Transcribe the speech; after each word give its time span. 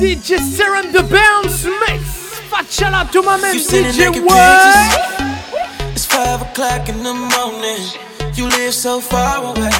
DJ 0.00 0.38
Serum 0.38 0.92
the 0.92 1.02
Bounce 1.02 1.66
Mix. 1.66 2.40
Fat 2.48 2.64
shout 2.70 2.94
out 2.94 3.12
to 3.12 3.20
my 3.20 3.36
man 3.36 3.54
DJ 3.54 4.16
What? 4.24 5.92
It's 5.92 6.06
five 6.06 6.40
o'clock 6.40 6.88
in 6.88 7.02
the 7.02 7.12
morning. 7.12 7.84
You 8.32 8.48
live 8.48 8.72
so 8.72 9.02
far 9.02 9.44
away. 9.44 9.76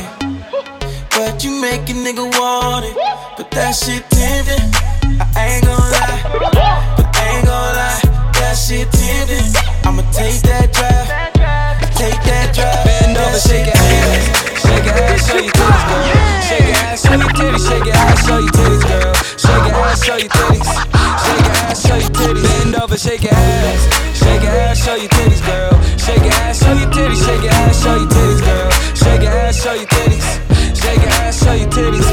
But 1.16 1.42
you 1.42 1.58
make 1.58 1.88
a 1.88 1.96
nigga 1.96 2.28
want 2.38 2.84
it. 2.84 2.96
But 3.38 3.50
that 3.52 3.72
shit 3.72 4.04
tempting. 4.12 4.68
I 5.36 5.56
ain't 5.56 5.64
gon' 5.64 5.88
lie. 5.88 6.20
But 7.00 7.16
I 7.16 7.40
ain't 7.40 7.46
gon' 7.48 7.72
lie. 7.80 8.00
That 8.36 8.60
shit 8.60 8.92
tempting. 8.92 9.56
I'ma 9.88 10.04
take 10.12 10.36
that 10.44 10.68
drive. 10.76 11.08
Take 11.96 12.20
that 12.28 12.52
drive. 12.52 12.84
Bend 12.84 13.16
over, 13.16 13.40
shake 13.40 13.72
your 13.72 13.80
ass. 13.88 14.60
Shake 14.68 14.84
your 14.84 15.00
ass, 15.00 15.24
show 15.24 15.40
your 15.40 15.48
titties, 15.56 15.84
girl. 15.88 16.04
Shake 16.44 16.68
your 16.68 16.76
ass, 16.76 17.08
show 17.08 17.16
your 17.16 17.32
titties. 17.32 17.64
Shake 17.64 17.86
your 17.88 17.96
ass, 17.96 18.26
show 18.28 18.38
your 18.38 18.52
titties, 18.52 18.84
girl. 18.84 19.20
Ass, 19.90 20.04
show 20.04 20.16
your 20.16 20.28
titties. 20.28 20.70
Shake 21.26 21.46
your 21.46 21.56
ass, 21.66 21.84
show 21.84 21.96
your 21.96 22.10
titties. 22.10 22.42
Bend 22.44 22.76
over, 22.76 22.96
shake 22.96 23.22
your 23.24 23.34
ass. 23.34 24.16
Shake 24.16 24.42
your 24.42 24.52
ass, 24.52 24.84
show 24.84 24.94
your 24.94 25.08
titties, 25.08 25.44
girl. 25.44 25.82
Shake 25.98 26.22
your 26.22 26.32
ass, 26.32 26.62
show 26.62 26.72
your 26.72 26.90
titties. 26.90 27.26
Shake 27.26 27.42
your 27.42 27.52
ass, 27.52 27.82
show 27.82 27.96
your 27.96 28.06
titties, 28.06 28.40
girl. 28.40 28.70
Shake 28.94 29.22
your 29.22 29.32
ass, 29.32 29.62
show 29.62 29.72
your 29.72 29.86
titties. 29.86 30.26
Shake 30.80 31.02
your 31.02 31.10
ass, 31.10 31.42
show 31.42 31.54
your 31.54 31.68
titties. 31.70 32.06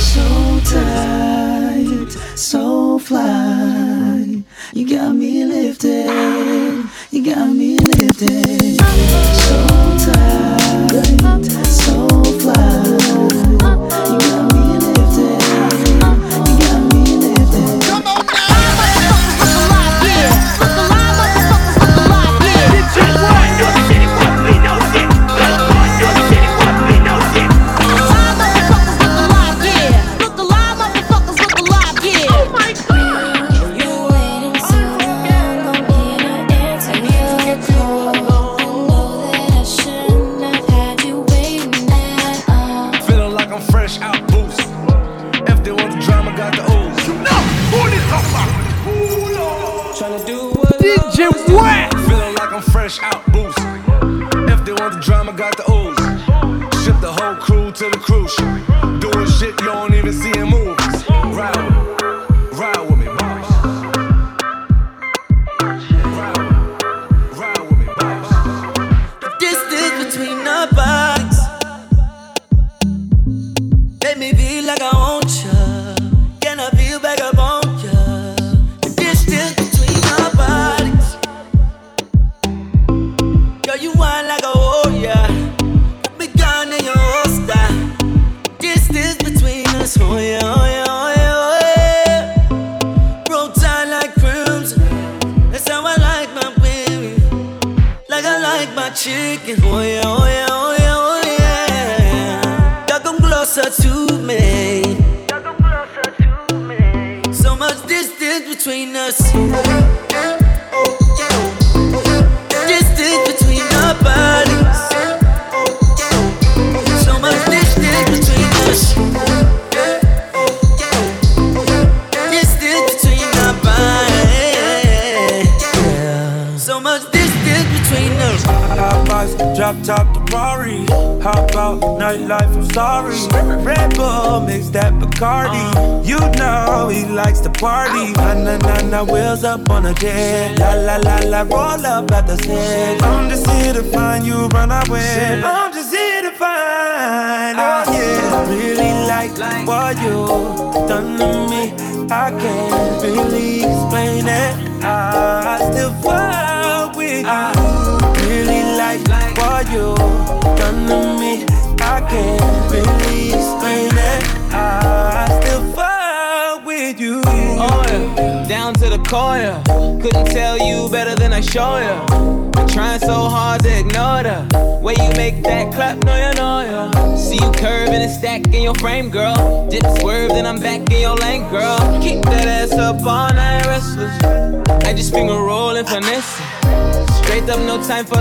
So 0.00 0.24
tight, 0.72 2.38
so 2.38 2.98
fly. 2.98 4.42
You 4.72 4.88
got 4.88 5.12
me 5.14 5.44
lifted, 5.44 6.88
you 7.10 7.24
got 7.24 7.48
me 7.52 7.76
lifted. 7.76 9.27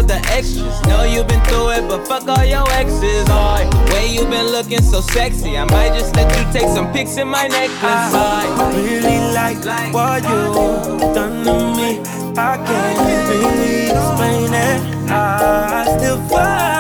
For 0.08 0.14
the 0.14 0.28
extras. 0.30 0.82
Know 0.88 1.04
you've 1.04 1.28
been 1.28 1.44
through 1.46 1.72
it, 1.72 1.88
but 1.88 2.08
fuck 2.08 2.28
all 2.28 2.46
your 2.46 2.70
exes. 2.72 3.26
Oh, 3.30 3.58
the 3.70 3.94
way 3.94 4.08
you 4.08 4.26
been 4.26 4.48
looking 4.48 4.82
so 4.82 5.02
sexy, 5.02 5.58
I 5.58 5.66
might 5.66 5.94
just 5.94 6.16
let 6.16 6.28
you 6.38 6.54
take 6.54 6.70
some 6.70 6.92
pics 6.94 7.18
in 7.18 7.28
my 7.28 7.48
necklace. 7.48 8.14
I 8.14 8.74
really 8.76 9.20
like 9.34 9.60
what 9.94 10.24
you 10.24 11.14
done 11.14 11.44
to 11.46 11.54
me. 11.78 12.00
I 12.38 12.58
can't 12.66 13.00
really 13.08 13.86
explain 13.92 14.54
it. 14.54 15.12
I 15.12 15.98
still 15.98 16.18
fuck 16.28 16.77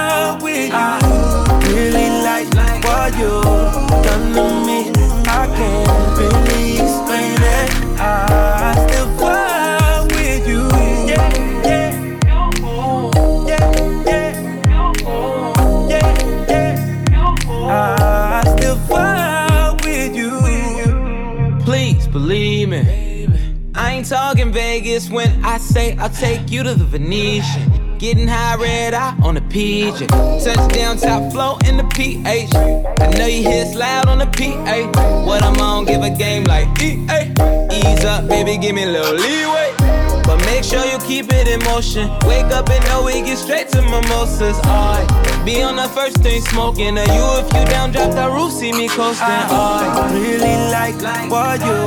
talking 24.97 25.13
when 25.13 25.45
I 25.45 25.57
say 25.57 25.95
I'll 25.97 26.09
take 26.09 26.51
you 26.51 26.63
to 26.63 26.73
the 26.73 26.85
Venetian. 26.85 27.97
Getting 27.97 28.27
high 28.27 28.55
red 28.55 28.93
eye 28.93 29.15
on 29.23 29.35
the 29.35 29.41
pigeon. 29.41 30.07
Touchdown 30.07 30.97
top 30.97 31.31
flow 31.31 31.57
in 31.65 31.77
the 31.77 31.83
PH. 31.83 32.53
I 32.53 33.09
know 33.17 33.25
you 33.25 33.43
hits 33.43 33.75
loud 33.75 34.07
on 34.07 34.19
the 34.19 34.27
PA. 34.27 35.25
What 35.25 35.43
I'm 35.43 35.59
on, 35.59 35.85
give 35.85 36.03
a 36.03 36.09
game 36.11 36.43
like 36.43 36.67
EA. 36.81 37.31
Ease 37.71 38.05
up, 38.05 38.27
baby, 38.27 38.57
give 38.57 38.75
me 38.75 38.83
a 38.83 38.87
little 38.87 39.15
leeway. 39.15 39.86
But 40.27 40.43
make 40.45 40.65
sure 40.65 40.83
you 40.85 40.99
keep 41.07 41.31
it 41.31 41.47
in 41.47 41.63
motion. 41.63 42.09
Wake 42.27 42.51
up 42.51 42.69
and 42.69 42.83
know 42.87 43.03
we 43.05 43.21
get 43.21 43.37
straight 43.37 43.69
to 43.69 43.81
mimosas. 43.81 44.59
I 44.65 45.07
be 45.45 45.63
on 45.63 45.77
the 45.77 45.87
first 45.87 46.17
thing 46.17 46.41
smoking. 46.41 46.97
Are 46.97 47.07
you 47.15 47.25
if 47.39 47.47
you 47.53 47.63
down, 47.71 47.93
drop 47.93 48.11
the 48.11 48.29
roof, 48.29 48.51
see 48.51 48.73
me 48.73 48.89
coasting. 48.89 49.25
I 49.25 50.11
really 50.11 50.57
like 50.75 50.99
what 51.31 51.61
you 51.61 51.79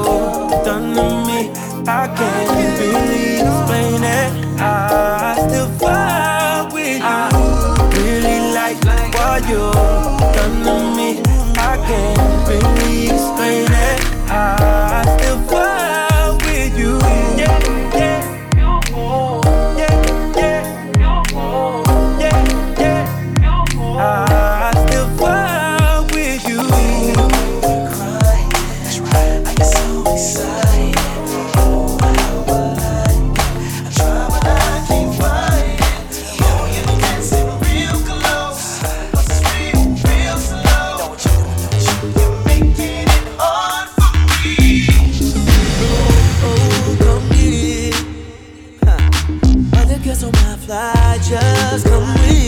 done 0.64 0.94
to 0.96 1.06
me. 1.28 1.52
I 1.86 2.08
can't 2.16 2.80
really 2.80 3.44
explain 3.44 4.02
it. 4.02 4.30
I 4.58 5.36
still 5.46 5.68
fuck 5.76 6.72
with 6.72 6.96
you. 6.96 8.00
Really 8.00 8.54
like 8.56 8.80
what 9.12 9.46
you 9.50 9.70
done 10.32 10.64
to 10.64 10.74
me. 10.96 11.20
I 11.60 11.76
can't 11.86 12.48
really 12.48 13.04
explain 13.10 13.68
it. 13.68 14.00
I 14.30 15.04
still 15.18 15.38
fuck 15.46 15.79
baby. 51.30 51.80
When 51.90 52.02
I 52.02 52.39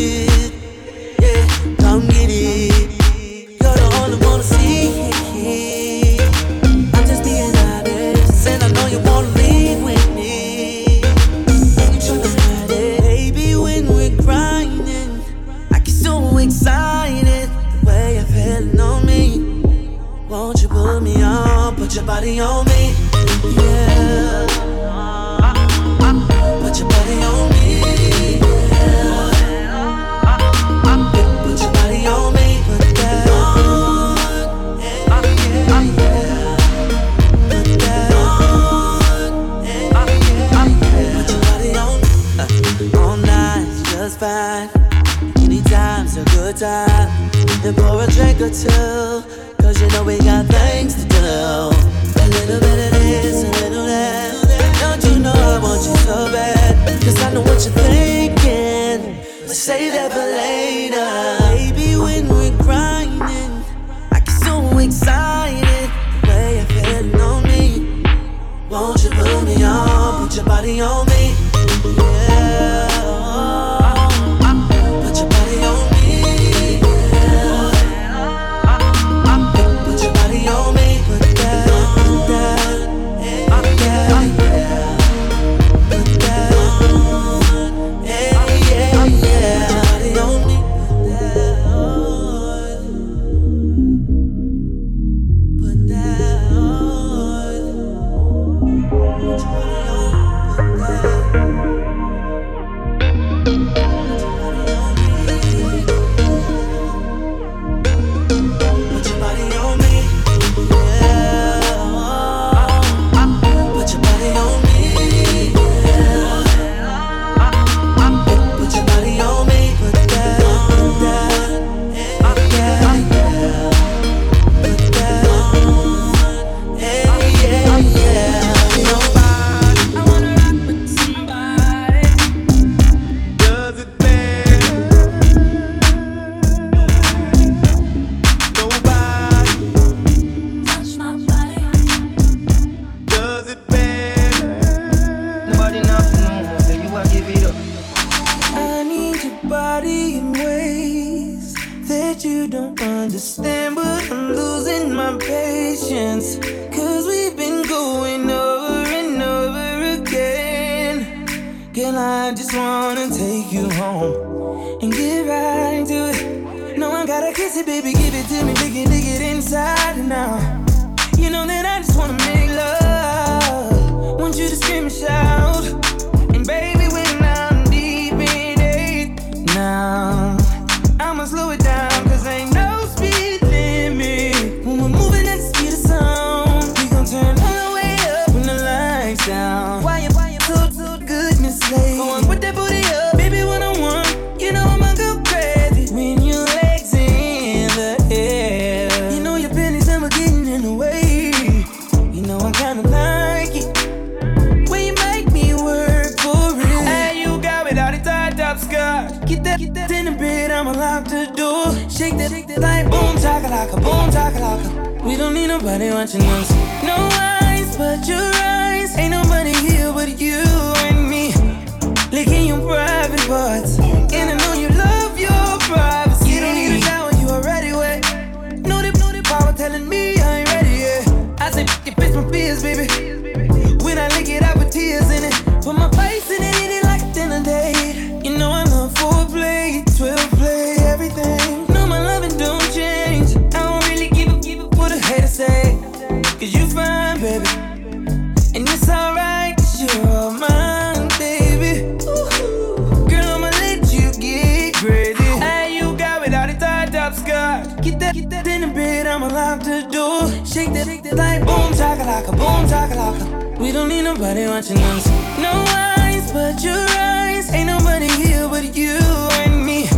nobody 264.14 264.46
watching 264.46 264.78
us. 264.78 265.06
No 265.38 265.52
eyes 265.69 266.31
but 266.32 266.62
your 266.62 266.86
eyes. 266.90 267.50
Ain't 267.52 267.69
nobody 267.69 268.08
here 268.08 268.46
but 268.46 268.76
you 268.76 268.98
and 269.40 269.64
me. 269.64 269.88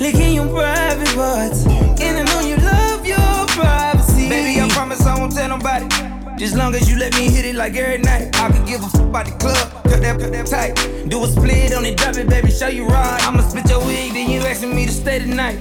Licking 0.00 0.34
your 0.34 0.48
private 0.48 1.14
parts. 1.14 1.66
And 1.66 2.16
I 2.18 2.22
know 2.24 2.40
you 2.40 2.56
love 2.56 3.06
your 3.06 3.46
privacy. 3.48 4.28
Baby, 4.30 4.60
I 4.60 4.68
promise 4.70 5.04
I 5.06 5.18
won't 5.18 5.32
tell 5.32 5.48
nobody. 5.48 5.86
Just 6.38 6.56
long 6.56 6.74
as 6.74 6.90
you 6.90 6.98
let 6.98 7.14
me 7.16 7.28
hit 7.28 7.44
it 7.44 7.54
like 7.54 7.76
every 7.76 7.98
night. 7.98 8.34
I 8.36 8.50
could 8.50 8.66
give 8.66 8.82
a 8.82 8.88
fuck 8.88 9.02
about 9.02 9.26
the 9.26 9.32
club, 9.32 9.70
cut 9.84 10.00
that, 10.00 10.18
cut 10.18 10.32
that 10.32 10.46
tight. 10.46 11.08
Do 11.08 11.22
a 11.22 11.26
split 11.26 11.74
on 11.74 11.84
it, 11.84 11.96
drop 11.98 12.16
it, 12.16 12.28
baby, 12.28 12.50
show 12.50 12.68
you 12.68 12.86
ride. 12.86 13.20
I'ma 13.22 13.42
split 13.42 13.68
your 13.68 13.84
wig, 13.84 14.14
then 14.14 14.30
you 14.30 14.40
asking 14.40 14.74
me 14.74 14.86
to 14.86 14.92
stay 14.92 15.18
tonight. 15.18 15.56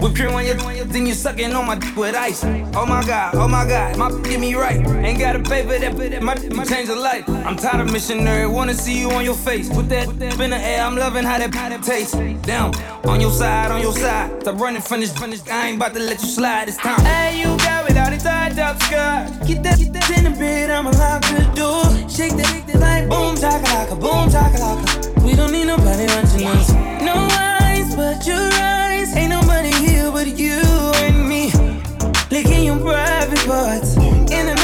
Whip 0.00 0.14
cream 0.16 0.30
on 0.30 0.44
your, 0.44 0.56
then 0.92 1.06
you 1.06 1.14
sucking 1.14 1.52
on 1.54 1.66
my 1.66 1.76
dick 1.76 1.96
with 1.96 2.14
ice. 2.14 2.44
Oh 2.74 2.86
my 2.86 3.04
god, 3.04 3.34
oh 3.34 3.48
my 3.48 3.66
god, 3.66 3.96
my 3.96 4.10
get 4.22 4.40
me 4.40 4.54
right. 4.54 4.84
Ain't 5.04 5.18
gotta 5.18 5.40
pay 5.40 5.62
for 5.62 5.78
that, 5.78 5.96
but 5.96 6.10
that 6.10 6.22
my, 6.22 6.64
change 6.64 6.88
of 6.88 6.98
life. 6.98 7.28
I'm 7.28 7.56
tired 7.56 7.80
of 7.80 7.92
missionary, 7.92 8.46
wanna 8.46 8.74
see 8.74 8.98
you 8.98 9.10
on 9.10 9.24
your 9.24 9.34
face. 9.34 9.68
Put 9.68 9.88
that 9.90 10.08
in 10.08 10.50
the 10.50 10.56
air, 10.56 10.82
I'm 10.82 10.96
loving 10.96 11.24
how 11.24 11.38
that, 11.38 11.54
how 11.54 11.76
tastes. 11.78 12.14
Down, 12.46 12.74
on 13.04 13.20
your 13.20 13.30
side, 13.30 13.70
on 13.70 13.80
your 13.80 13.92
side. 13.92 14.42
Stop 14.42 14.60
running 14.60 14.82
from 14.82 15.00
this, 15.00 15.16
from 15.16 15.30
this. 15.30 15.46
I 15.48 15.68
ain't 15.68 15.76
about 15.76 15.94
to 15.94 16.00
let 16.00 16.20
you 16.22 16.28
slide 16.28 16.68
this 16.68 16.76
time. 16.76 17.00
Hey, 17.00 17.40
you 17.40 17.56
got 17.58 17.86
without 17.86 18.12
it 18.12 18.20
tied 18.20 18.58
up 18.58 18.80
skirt. 18.82 19.46
Get 19.46 19.62
that, 19.62 19.78
get 19.78 19.92
that 19.92 20.18
in 20.18 20.24
the 20.24 20.38
bed, 20.38 20.70
I'ma 20.70 20.90
the 20.90 21.50
door. 21.54 21.84
Shake 22.08 22.36
that, 22.36 22.46
shake 22.46 22.66
that 22.66 22.80
like 22.80 23.08
boom, 23.08 23.36
chakalaka, 23.36 24.00
boom, 24.00 24.28
chakalaka. 24.28 25.22
We 25.24 25.34
don't 25.34 25.52
need 25.52 25.66
nobody 25.66 26.06
watching 26.06 26.46
us. 26.46 26.72
No 27.02 27.14
eyes 27.30 27.94
but 27.94 28.26
your 28.26 28.36
eyes. 28.36 28.89
Ain't 29.16 29.30
nobody 29.30 29.72
here 29.72 30.10
but 30.12 30.38
you 30.38 30.60
and 31.04 31.28
me. 31.28 31.50
Licking 32.30 32.64
your 32.64 32.78
private 32.78 33.44
parts. 33.46 33.96
And 33.96 34.50
I 34.50 34.59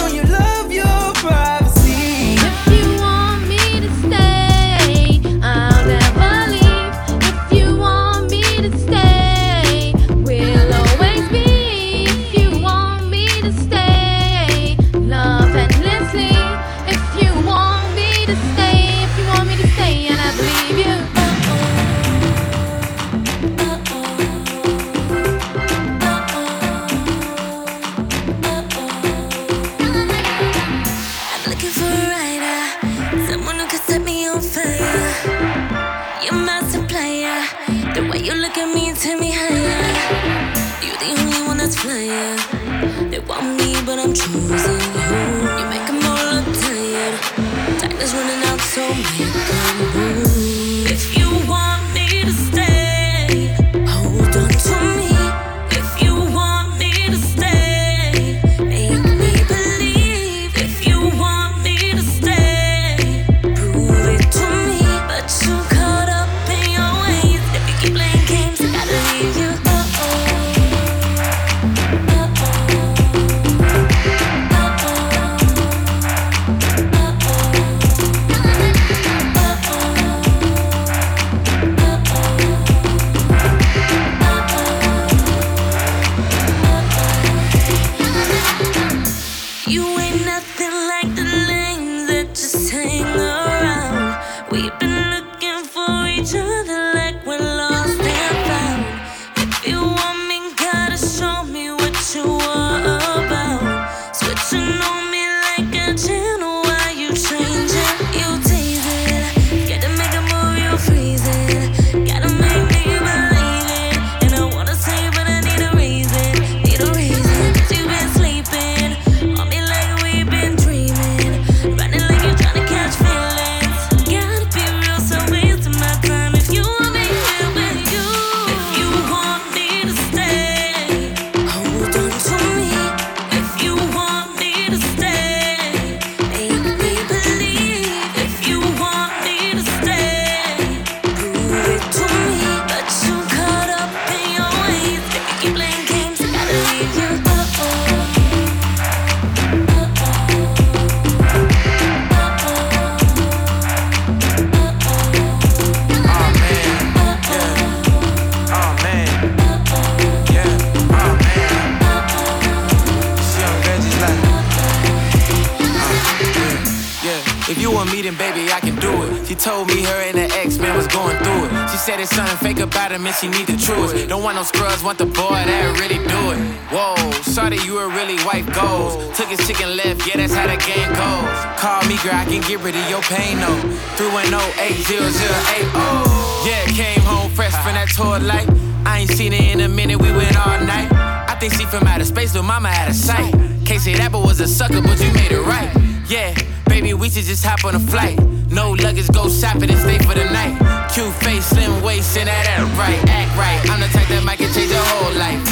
about 172.96 173.06
and 173.06 173.14
she 173.16 173.28
need 173.28 173.46
the 173.46 173.56
truest. 173.56 174.08
Don't 174.08 174.22
want 174.22 174.36
no 174.36 174.42
scrubs, 174.42 174.82
want 174.82 174.98
the 174.98 175.06
boy 175.06 175.44
that 175.44 175.78
really 175.80 175.98
do 175.98 176.32
it. 176.32 176.38
Whoa, 176.72 176.96
sorry 177.22 177.58
you 177.58 177.74
were 177.74 177.88
really 177.88 178.18
white 178.24 178.50
goals. 178.52 178.96
Took 179.16 179.28
his 179.28 179.46
chicken 179.46 179.76
left, 179.76 180.04
yeah, 180.06 180.16
that's 180.16 180.34
how 180.34 180.46
the 180.46 180.56
game 180.56 180.92
goes. 180.96 181.44
Call 181.60 181.84
me, 181.88 181.96
girl, 182.02 182.14
I 182.14 182.24
can 182.24 182.40
get 182.42 182.60
rid 182.60 182.76
of 182.76 182.88
your 182.88 183.02
pain, 183.02 183.38
no. 183.38 183.54
310-800-80. 183.96 186.46
Yeah, 186.46 186.64
came 186.72 187.02
home 187.02 187.30
fresh 187.30 187.54
from 187.62 187.74
that 187.74 187.88
tour 187.94 188.18
light. 188.18 188.48
I 188.86 189.00
ain't 189.00 189.10
seen 189.10 189.32
it 189.32 189.42
in 189.54 189.60
a 189.60 189.68
minute, 189.68 190.00
we 190.00 190.12
went 190.12 190.36
all 190.38 190.60
night. 190.60 190.88
I 190.92 191.34
think 191.38 191.54
she 191.54 191.66
from 191.66 191.86
outer 191.86 192.04
space, 192.04 192.32
but 192.32 192.44
mama 192.44 192.68
had 192.68 192.88
a 192.88 192.94
sight. 192.94 193.34
Can't 193.64 193.80
say 193.80 193.94
that, 193.94 194.12
but 194.12 194.22
was 194.22 194.38
a 194.40 194.46
sucker, 194.46 194.80
but 194.80 195.00
you 195.02 195.12
made 195.12 195.32
it 195.32 195.42
right. 195.42 195.74
Yeah, 196.08 196.36
baby, 196.68 196.94
we 196.94 197.10
should 197.10 197.24
just 197.24 197.44
hop 197.44 197.64
on 197.64 197.74
a 197.74 197.80
flight. 197.80 198.16
No 198.48 198.70
luggage, 198.70 199.08
go 199.12 199.28
shopping 199.28 199.70
and 199.70 199.80
stay 199.80 199.98
for 199.98 200.14
the 200.14 200.24
night. 200.30 200.75
Cute 200.92 201.12
face, 201.14 201.46
slim 201.46 201.82
waist, 201.82 202.16
and 202.16 202.28
that 202.28 202.46
act 202.46 202.78
right, 202.78 203.00
act 203.10 203.36
right. 203.36 203.60
I'm 203.70 203.80
the 203.80 203.88
type 203.88 204.08
that 204.08 204.22
might 204.24 204.38
can 204.38 204.52
change 204.54 204.70
your 204.70 204.80
whole 204.80 205.12
life. 205.18 205.42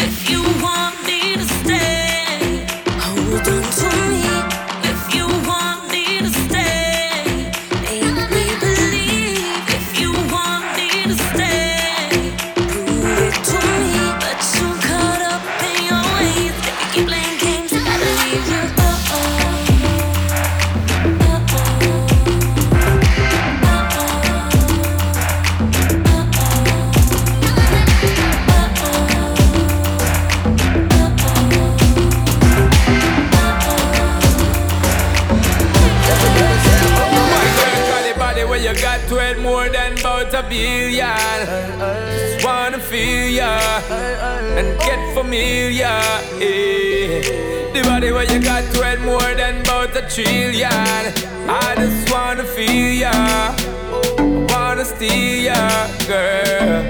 If 0.00 0.30
you 0.30 0.42
want 0.62 0.87
familiar. 46.38 47.72
The 47.72 47.82
body 47.82 48.12
where 48.12 48.24
you 48.32 48.40
got 48.40 48.64
it 48.64 49.00
more 49.00 49.34
than 49.34 49.60
about 49.60 49.96
a 49.96 50.02
trillion. 50.08 50.70
I 51.50 51.74
just 51.76 52.12
wanna 52.12 52.44
feel 52.44 52.92
ya, 53.04 53.54
wanna 54.48 54.84
steal 54.84 55.44
ya, 55.44 55.88
girl. 56.06 56.88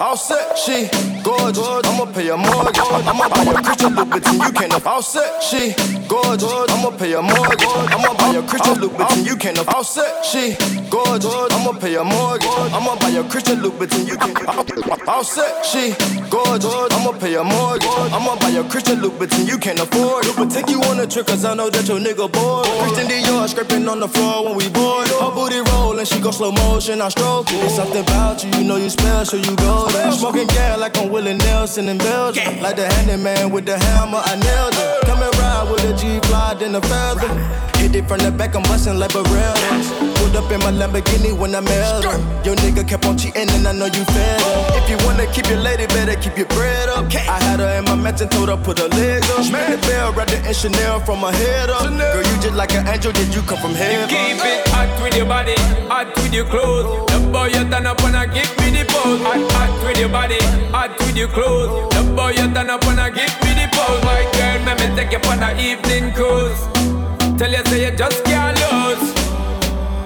All 0.00 0.16
set, 0.16 0.56
she 0.56 0.88
gorgeous. 1.24 1.58
I'ma 1.58 2.06
pay 2.12 2.28
a 2.28 2.36
mortgage. 2.36 2.78
I'ma 2.78 3.28
buy 3.28 3.42
a 3.42 3.62
Christian 3.62 3.94
Louboutin. 3.96 4.46
You 4.46 4.52
can't. 4.52 4.86
All 4.86 5.02
set, 5.02 5.42
she 5.42 5.74
gorgeous. 6.08 6.50
I'ma 6.50 6.90
pay 6.96 7.12
a 7.12 7.22
mortgage. 7.22 7.68
I'ma 7.68 8.14
buy 8.14 8.34
a 8.34 8.42
Christian 8.42 8.76
Louboutin. 8.80 9.26
You 9.26 9.36
can't 9.36 9.58
afford. 9.58 9.76
All 9.76 9.84
set, 9.84 10.24
she 10.24 10.56
gorgeous. 10.90 11.34
I'ma 11.52 11.72
pay 11.78 11.94
a 11.96 12.04
mortgage. 12.04 12.48
I'ma 12.48 12.96
buy 12.96 13.10
a 13.10 13.22
Christian 13.28 13.60
Louboutin. 13.60 14.08
You 14.08 14.16
can't 14.16 14.38
afford. 14.38 15.08
All 15.08 15.24
set, 15.24 15.64
she 15.64 15.94
gorgeous. 16.30 16.74
I'ma 16.74 17.12
pay 17.12 17.34
a 17.34 17.44
mortgage. 17.44 17.88
I'ma 17.88 18.36
buy 18.36 18.50
a 18.50 18.64
Christian 18.64 19.00
Louboutin. 19.00 19.46
You 19.46 19.58
can't 19.58 19.78
afford. 19.78 20.26
But 20.36 20.50
take 20.50 20.68
you 20.70 20.80
on 20.82 20.98
a 21.00 21.06
trip, 21.06 21.26
cause 21.26 21.44
I 21.44 21.54
know 21.54 21.70
that 21.70 21.86
your 21.86 22.00
nigga 22.00 22.30
bored. 22.32 22.66
Christian 22.66 23.06
Dior 23.08 23.48
scraping 23.48 23.86
on 23.88 24.00
the 24.00 24.08
floor 24.08 24.46
when 24.46 24.56
we 24.56 24.68
bored. 24.70 25.08
Her 25.08 25.30
booty 25.30 25.60
rollin', 25.70 26.06
she 26.06 26.20
go 26.20 26.30
slow 26.30 26.52
motion. 26.52 27.00
I 27.02 27.08
stroke 27.10 27.50
it. 27.50 27.64
It's 27.64 27.76
something 27.76 28.02
about 28.02 28.42
you, 28.44 28.50
you 28.58 28.64
know 28.64 28.76
you 28.76 28.90
special, 28.90 29.38
you 29.38 29.54
go. 29.56 29.88
Smoking 30.12 30.46
gas 30.48 30.78
like 30.78 30.96
I'm 30.96 31.10
Willie 31.10 31.34
Nelson 31.34 31.88
in 31.88 31.98
Belgium. 31.98 32.60
Like 32.60 32.76
the 32.76 32.86
handyman 32.86 33.50
with 33.50 33.66
the 33.66 33.78
hammer, 33.78 34.20
I 34.24 34.36
nailed 34.36 34.74
it. 34.74 35.06
Come 35.06 35.22
and 35.22 35.37
ride 35.48 35.70
with 35.70 35.90
a 35.90 35.94
G 35.94 36.20
fly, 36.28 36.54
then 36.54 36.74
a 36.74 36.80
feather. 36.80 37.77
Hit 37.78 37.94
it 37.94 38.08
from 38.08 38.18
the 38.18 38.30
back, 38.30 38.54
I'm 38.54 38.62
bustin' 38.64 38.98
like 38.98 39.12
Barrel. 39.12 39.54
Pulled 40.18 40.36
up 40.36 40.50
in 40.50 40.58
my 40.60 40.72
Lamborghini 40.72 41.32
when 41.32 41.54
I 41.54 41.60
met 41.60 42.04
her. 42.04 42.18
Your 42.44 42.56
nigga 42.56 42.86
kept 42.86 43.06
on 43.06 43.16
cheating 43.16 43.48
and 43.48 43.66
I 43.66 43.72
know 43.72 43.86
you 43.86 44.04
fed 44.12 44.40
up. 44.40 44.46
Oh. 44.46 44.78
If 44.82 44.90
you 44.90 44.98
wanna 45.06 45.26
keep 45.32 45.48
your 45.48 45.60
lady, 45.60 45.86
better 45.86 46.16
keep 46.20 46.36
your 46.36 46.46
bread 46.48 46.88
up. 46.88 47.06
I 47.14 47.38
had 47.42 47.60
her 47.60 47.78
in 47.78 47.84
my 47.84 47.94
mansion, 47.94 48.28
told 48.28 48.48
her 48.48 48.56
put 48.56 48.78
her 48.78 48.88
leg 48.88 49.22
up. 49.24 49.44
Spin 49.44 49.70
the 49.70 49.78
bell, 49.86 50.12
wrapped 50.12 50.34
in 50.34 50.52
Chanel 50.52 51.00
from 51.00 51.20
my 51.20 51.32
head 51.32 51.70
up. 51.70 51.82
Girl, 51.88 52.22
you 52.22 52.36
just 52.42 52.54
like 52.54 52.74
an 52.74 52.86
angel, 52.88 53.12
did 53.12 53.34
you 53.34 53.42
come 53.42 53.58
from 53.58 53.74
heaven? 53.74 54.10
You 54.10 54.16
Keep 54.16 54.44
it 54.44 54.68
hot 54.68 54.90
with 55.02 55.16
your 55.16 55.26
body, 55.26 55.54
hot 55.86 56.08
with 56.16 56.34
your 56.34 56.46
clothes. 56.46 57.06
The 57.12 57.18
boy 57.30 57.46
you 57.54 57.62
turn 57.70 57.86
up 57.86 58.02
wanna 58.02 58.26
give 58.26 58.50
me 58.58 58.74
the 58.74 58.84
pose. 58.90 59.22
Hot, 59.22 59.40
hot 59.52 59.72
with 59.86 59.98
your 59.98 60.08
body, 60.08 60.40
hot 60.74 60.98
with 60.98 61.16
your 61.16 61.28
clothes. 61.28 61.94
The 61.94 62.02
boy 62.16 62.30
you 62.34 62.52
turn 62.52 62.70
up 62.70 62.84
wanna 62.84 63.10
give 63.10 63.32
me 63.44 63.54
the 63.54 63.66
pose. 63.72 64.02
My 64.04 64.22
girl, 64.34 64.58
let 64.66 64.76
me 64.80 64.86
take 64.96 65.12
you 65.12 65.22
on 65.30 65.42
an 65.42 65.58
evening 65.58 66.12
cruise. 66.12 66.58
Tell 67.38 67.52
you 67.52 67.64
say 67.66 67.84
you 67.84 67.96
just 67.96 68.24
can't 68.24 68.58
lose. 68.58 69.14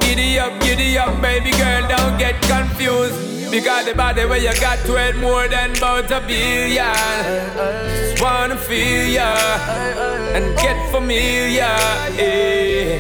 Giddy 0.01 0.39
up, 0.39 0.61
giddy 0.61 0.99
up, 0.99 1.19
baby 1.23 1.51
girl, 1.53 1.89
don't 1.89 2.19
get 2.19 2.39
confused. 2.43 3.51
Because 3.51 3.87
the 3.87 3.95
body 3.95 4.27
where 4.27 4.37
you 4.37 4.53
got 4.61 4.79
to 4.85 4.97
it 4.97 5.17
more 5.17 5.49
than 5.49 5.75
about 5.79 6.11
a 6.11 6.21
billion. 6.21 6.93
Just 7.89 8.23
wanna 8.23 8.59
feel 8.59 9.09
ya 9.09 9.35
and 10.35 10.55
get 10.59 10.77
familiar. 10.91 11.73
Yeah. 12.21 12.99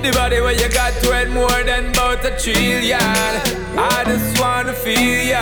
The 0.00 0.12
body 0.14 0.40
where 0.40 0.54
you 0.54 0.68
got 0.70 0.94
to 1.02 1.20
it 1.20 1.28
more 1.28 1.62
than 1.64 1.90
about 1.90 2.24
a 2.24 2.30
trillion. 2.38 3.00
I 3.76 4.02
just 4.06 4.40
wanna 4.40 4.72
feel 4.72 5.28
ya, 5.28 5.40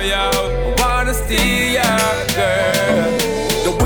yo. 0.00 0.74
Wanna 0.78 1.12
steal 1.12 1.72
ya, 1.74 1.98
girl. 2.34 3.33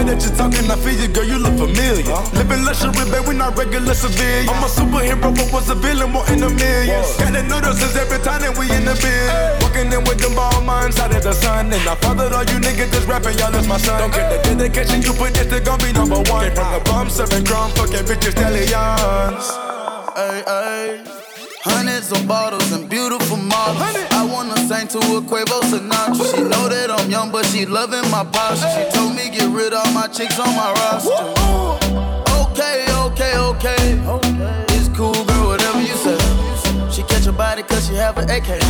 That 0.09 0.25
you're 0.25 0.33
talking, 0.41 0.65
I 0.73 0.77
feel 0.81 0.97
you, 0.97 1.13
girl, 1.13 1.29
you 1.29 1.37
look 1.37 1.53
familiar. 1.61 2.01
Living 2.33 2.65
luxury, 2.65 2.97
babe, 3.13 3.29
we 3.29 3.37
not 3.37 3.53
regular 3.61 3.93
civilians. 3.93 4.49
I'm 4.49 4.65
a 4.65 4.69
superhero, 4.73 5.37
but 5.37 5.53
was 5.53 5.69
a 5.69 5.75
villain, 5.77 6.17
more 6.17 6.25
in 6.33 6.41
the 6.41 6.49
millions. 6.49 7.13
Got 7.21 7.37
the 7.37 7.45
notices 7.45 7.93
every 7.93 8.17
time 8.25 8.41
that 8.41 8.57
we 8.57 8.73
in 8.73 8.89
the 8.89 8.97
bed. 9.05 9.61
Walking 9.61 9.93
in 9.93 10.01
with 10.09 10.17
them 10.17 10.33
ball 10.33 10.65
minds 10.65 10.99
out 10.99 11.15
of 11.15 11.23
the 11.23 11.35
sun. 11.37 11.69
And 11.77 11.85
I 11.85 11.95
fathered 12.01 12.33
all 12.33 12.41
you 12.49 12.57
niggas 12.57 12.89
that's 12.89 13.05
rapping, 13.05 13.37
y'all 13.37 13.53
that's 13.53 13.69
my 13.69 13.77
son. 13.77 14.01
Don't 14.01 14.11
care 14.11 14.33
the 14.33 14.41
dedication 14.41 15.05
you 15.05 15.13
put, 15.13 15.37
this 15.37 15.45
they 15.45 15.61
gon' 15.61 15.77
be 15.77 15.93
number 15.93 16.25
one. 16.25 16.41
Came 16.41 16.57
from 16.57 16.73
the 16.73 16.81
bum, 16.89 17.11
serving 17.11 17.45
drum, 17.45 17.69
fucking 17.77 18.09
bitches, 18.09 18.33
stallions. 18.33 19.45
Ay, 20.17 20.41
ay. 20.49 21.28
Hundreds 21.63 22.13
of 22.13 22.27
bottles 22.29 22.71
and 22.73 22.89
beautiful 22.89 23.37
models. 23.37 23.83
I 24.13 24.25
wanna 24.25 24.57
sing 24.69 24.87
to 24.89 24.99
a 24.99 25.21
Quavo 25.21 25.61
Sinatra. 25.63 26.35
She 26.35 26.43
know 26.43 26.69
that 26.69 26.91
I'm 26.91 27.11
young, 27.11 27.33
but 27.33 27.47
she 27.47 27.67
loving 27.67 28.09
my 28.11 28.25
posture. 28.25 28.69
She 28.71 28.97
told 28.97 29.15
me 29.17 29.29
get 29.31 29.49
rid 29.51 29.73
of 29.73 29.93
my 29.93 30.07
chicks 30.07 30.39
on 30.39 30.55
my 30.55 30.73
roster. 30.73 31.11
Okay, 32.47 32.87
okay, 33.07 33.37
okay. 33.37 34.01
It's 34.77 34.89
cool, 34.97 35.13
girl, 35.25 35.49
whatever 35.49 35.81
you 35.81 35.97
say. 35.99 36.19
She 36.91 37.03
catch 37.03 37.25
your 37.25 37.35
body 37.35 37.63
cause 37.63 37.87
she 37.89 37.95
have 37.95 38.19
an 38.19 38.31
AK. 38.31 38.63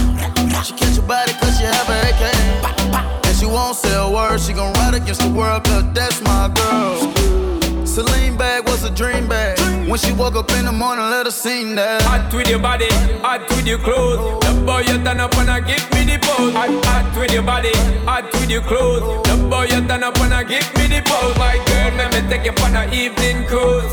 She 0.65 0.73
catch 0.73 0.97
your 0.97 1.07
body 1.07 1.33
cause 1.35 1.59
she 1.59 1.65
have 1.65 1.89
an 1.89 2.01
AK. 2.09 3.27
And 3.27 3.37
she 3.37 3.47
won't 3.47 3.77
say 3.77 3.95
a 3.95 4.09
word, 4.09 4.41
she 4.41 4.53
gon' 4.53 4.73
ride 4.75 4.95
against 4.95 5.21
the 5.21 5.29
world 5.31 5.65
cause 5.65 5.85
that's 5.93 6.21
my 6.23 6.49
girl. 6.55 7.48
Celine 7.99 8.37
bag 8.37 8.65
was 8.69 8.85
a 8.85 8.91
dream 8.91 9.27
bag. 9.27 9.59
When 9.91 9.99
she 9.99 10.13
woke 10.13 10.37
up 10.37 10.53
in 10.53 10.67
the 10.67 10.71
morning, 10.71 11.11
let 11.11 11.27
her 11.27 11.33
sing 11.33 11.75
that. 11.75 12.01
Hot 12.03 12.33
with 12.33 12.49
your 12.49 12.61
body, 12.61 12.87
hot 13.27 13.41
with 13.51 13.67
your 13.67 13.79
clothes. 13.79 14.39
The 14.47 14.55
boy 14.65 14.83
you 14.87 15.03
turn 15.03 15.19
up 15.19 15.35
wanna 15.35 15.61
give 15.61 15.83
me 15.91 16.05
the 16.05 16.17
pose. 16.23 16.53
Hot, 16.55 16.71
hot 16.85 17.19
with 17.19 17.33
your 17.33 17.43
body, 17.43 17.73
hot 18.07 18.33
with 18.35 18.51
your 18.51 18.63
clothes. 18.63 19.03
The 19.27 19.37
boy 19.51 19.65
you 19.65 19.85
turn 19.89 20.05
up 20.05 20.17
wanna 20.21 20.45
give 20.45 20.63
me 20.77 20.87
the 20.87 21.03
pose. 21.05 21.37
My 21.39 21.57
girl, 21.67 21.91
let 21.99 22.15
me 22.15 22.21
take 22.31 22.45
you 22.45 22.55
on 22.63 22.77
an 22.77 22.95
evening 22.95 23.45
cruise. 23.47 23.93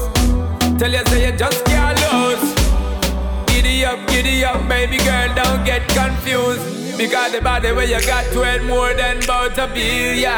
Tell 0.78 0.92
you 0.92 1.04
say 1.08 1.26
you 1.26 1.36
just 1.36 1.66
can't 1.66 1.98
lose. 2.14 2.55
Giddy 3.76 3.88
up, 3.88 4.08
giddy 4.08 4.46
up, 4.46 4.70
baby 4.70 4.98
girl, 5.00 5.36
don't 5.36 5.66
get 5.66 5.86
confused. 5.90 6.98
Because 6.98 7.34
the 7.34 7.42
body 7.42 7.74
where 7.74 7.86
you 7.86 8.00
got 8.08 8.24
to 8.32 8.44
it 8.44 8.64
more 8.64 8.94
than 8.94 9.22
about 9.22 9.58
a 9.58 9.68
billion. 9.68 10.32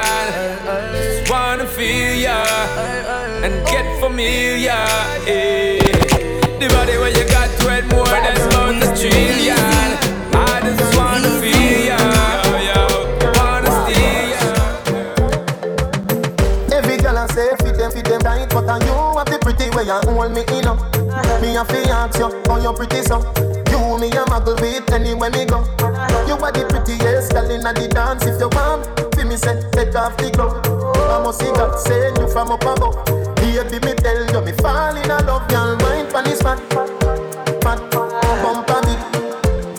Just 0.91 1.29
wanna 1.29 1.67
feel 1.67 2.15
ya 2.15 2.43
and 3.45 3.63
get 3.67 3.85
familiar. 4.01 4.73
Yeah. 5.29 5.77
The 6.57 6.67
body 6.73 6.97
where 6.97 7.13
you 7.13 7.29
got 7.29 7.49
to 7.59 7.77
it 7.77 7.85
more 7.93 8.05
than 8.07 8.37
about 8.41 8.81
a 8.81 8.87
trillion. 8.97 9.53
I 10.33 10.59
just 10.65 10.97
wanna 10.97 11.29
feel 11.39 11.93
ya. 11.93 11.97
Wanna 13.37 13.69
steal 13.85 14.33
ya. 14.33 14.41
Every 16.75 16.97
girl 16.97 17.19
I 17.19 17.27
say 17.27 17.53
fit 17.59 17.77
them, 17.77 17.91
fit 17.91 18.05
them 18.05 18.19
tight, 18.21 18.49
but 18.49 18.67
on 18.67 18.81
you 18.81 18.93
have 19.15 19.27
the 19.27 19.37
pretty 19.37 19.69
way 19.77 19.83
you 19.83 19.93
hold 20.09 20.31
me 20.31 20.41
in 20.57 20.65
up. 20.65 20.96
Me 21.41 21.55
a 21.55 21.63
fi 21.65 21.83
ask 21.89 22.17
you, 22.19 22.29
how 22.47 22.57
you 22.61 22.73
pretty 22.73 23.01
so? 23.03 23.19
You 23.69 23.97
me 23.99 24.07
a 24.09 24.25
muggle 24.25 24.59
with 24.59 24.91
anywhere 24.91 25.29
me 25.29 25.45
go. 25.45 25.61
You 26.27 26.35
are 26.35 26.51
the 26.51 26.65
prettiest 26.69 27.31
girl 27.31 27.49
inna 27.49 27.73
the 27.73 27.87
dance. 27.87 28.25
If 28.25 28.39
you 28.41 28.49
want, 28.49 28.85
fi 29.15 29.23
me 29.23 29.37
say 29.37 29.61
take 29.71 29.95
off 29.95 30.17
the 30.17 30.31
glove. 30.31 30.65
I 30.65 31.23
must 31.23 31.39
see 31.39 31.51
God 31.53 31.77
send 31.79 32.17
you 32.17 32.27
from 32.27 32.51
up 32.51 32.61
above. 32.61 33.05
Baby, 33.37 33.85
me 33.85 33.93
tell 33.93 34.25
you 34.33 34.41
me 34.41 34.51
fall 34.53 34.95
in 34.95 35.07
love, 35.07 35.47
girl. 35.47 35.75
Mind 35.77 36.09
pon 36.09 36.23
this 36.25 36.41
fat, 36.41 36.59
fat, 37.61 37.79
bump 37.91 38.69
a 38.69 38.81
bit. 38.85 38.99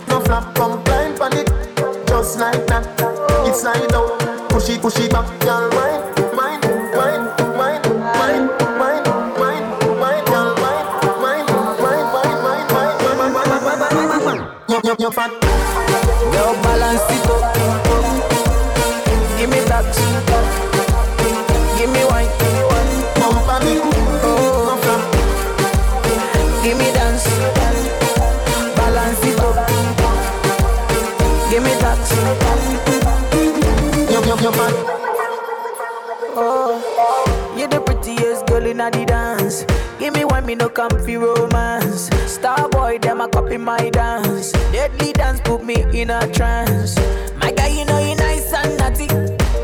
No 0.09 0.21
flap, 0.21 0.55
come 0.55 0.83
climb 0.85 1.16
pon 1.16 1.37
it, 1.37 1.49
just 2.07 2.38
like 2.38 2.66
that. 2.68 2.87
It's 3.47 3.61
slide 3.61 3.92
out, 3.94 4.18
push 4.51 4.68
it, 4.68 4.81
push 4.81 4.99
it 4.99 5.11
back, 5.11 5.27
girl. 5.40 5.71
Mind, 5.73 6.08
mind, 14.68 14.85
mind, 14.85 14.88
mind. 14.88 14.88
You, 14.88 14.90
you, 14.90 14.96
you 14.98 15.11
fat. 15.11 15.31
Girl, 16.33 16.54
balance 16.62 17.02
it 17.09 17.26
up. 17.26 17.54
Give 19.38 19.50
me 19.50 19.61
that. 19.64 19.94
Give 21.78 21.90
me 21.90 22.04
wine. 22.04 22.28
Bump 23.18 23.48
a 23.48 23.61
bit, 23.64 23.83
oh. 24.24 24.78
flap. 24.83 25.02
Give 26.62 26.76
me 26.78 26.92
dance. 26.92 27.24
Balance 28.76 29.24
it 29.24 29.40
up. 29.40 29.57
Give 31.50 31.62
me 31.62 31.72
that. 31.81 32.04
You, 34.11 34.20
you, 34.20 34.37
you 34.42 34.52
fat. 34.52 34.74
Oh, 36.40 37.54
you're 37.57 37.68
the 37.68 37.81
prettiest 37.81 38.46
girl 38.46 38.66
in 38.66 38.78
the 38.78 39.04
dance. 39.07 39.67
Give 40.09 40.16
me 40.16 40.25
one, 40.25 40.47
me 40.47 40.55
no 40.55 40.71
comfy 40.71 41.18
romance. 41.18 42.09
Star 42.27 42.66
boy, 42.71 42.97
them 42.99 43.21
a 43.21 43.29
copy 43.29 43.59
my 43.59 43.90
dance. 43.90 44.53
Deadly 44.73 45.12
dance 45.12 45.38
put 45.44 45.62
me 45.62 45.85
in 45.92 46.09
a 46.09 46.27
trance. 46.33 46.97
My 47.37 47.53
guy, 47.53 47.68
you 47.68 47.85
know 47.85 47.99
you 47.99 48.14
nice 48.14 48.51
and 48.55 48.79
naughty. 48.79 49.07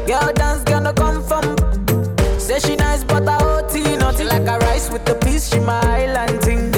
Girl 0.07 0.31
dance 0.35 0.63
gonna 0.65 0.93
come 0.93 1.23
from. 1.23 1.57
Say 2.39 2.59
she 2.59 2.77
nice, 2.77 3.03
but 3.05 3.27
I 3.27 3.39
OT 3.43 3.97
naughty 3.97 4.25
like 4.25 4.47
a 4.47 4.59
rice 4.59 4.91
with 4.91 5.07
the 5.07 5.15
peas. 5.15 5.49
She 5.49 5.61
my 5.61 5.81
island 5.81 6.43
thing. 6.43 6.74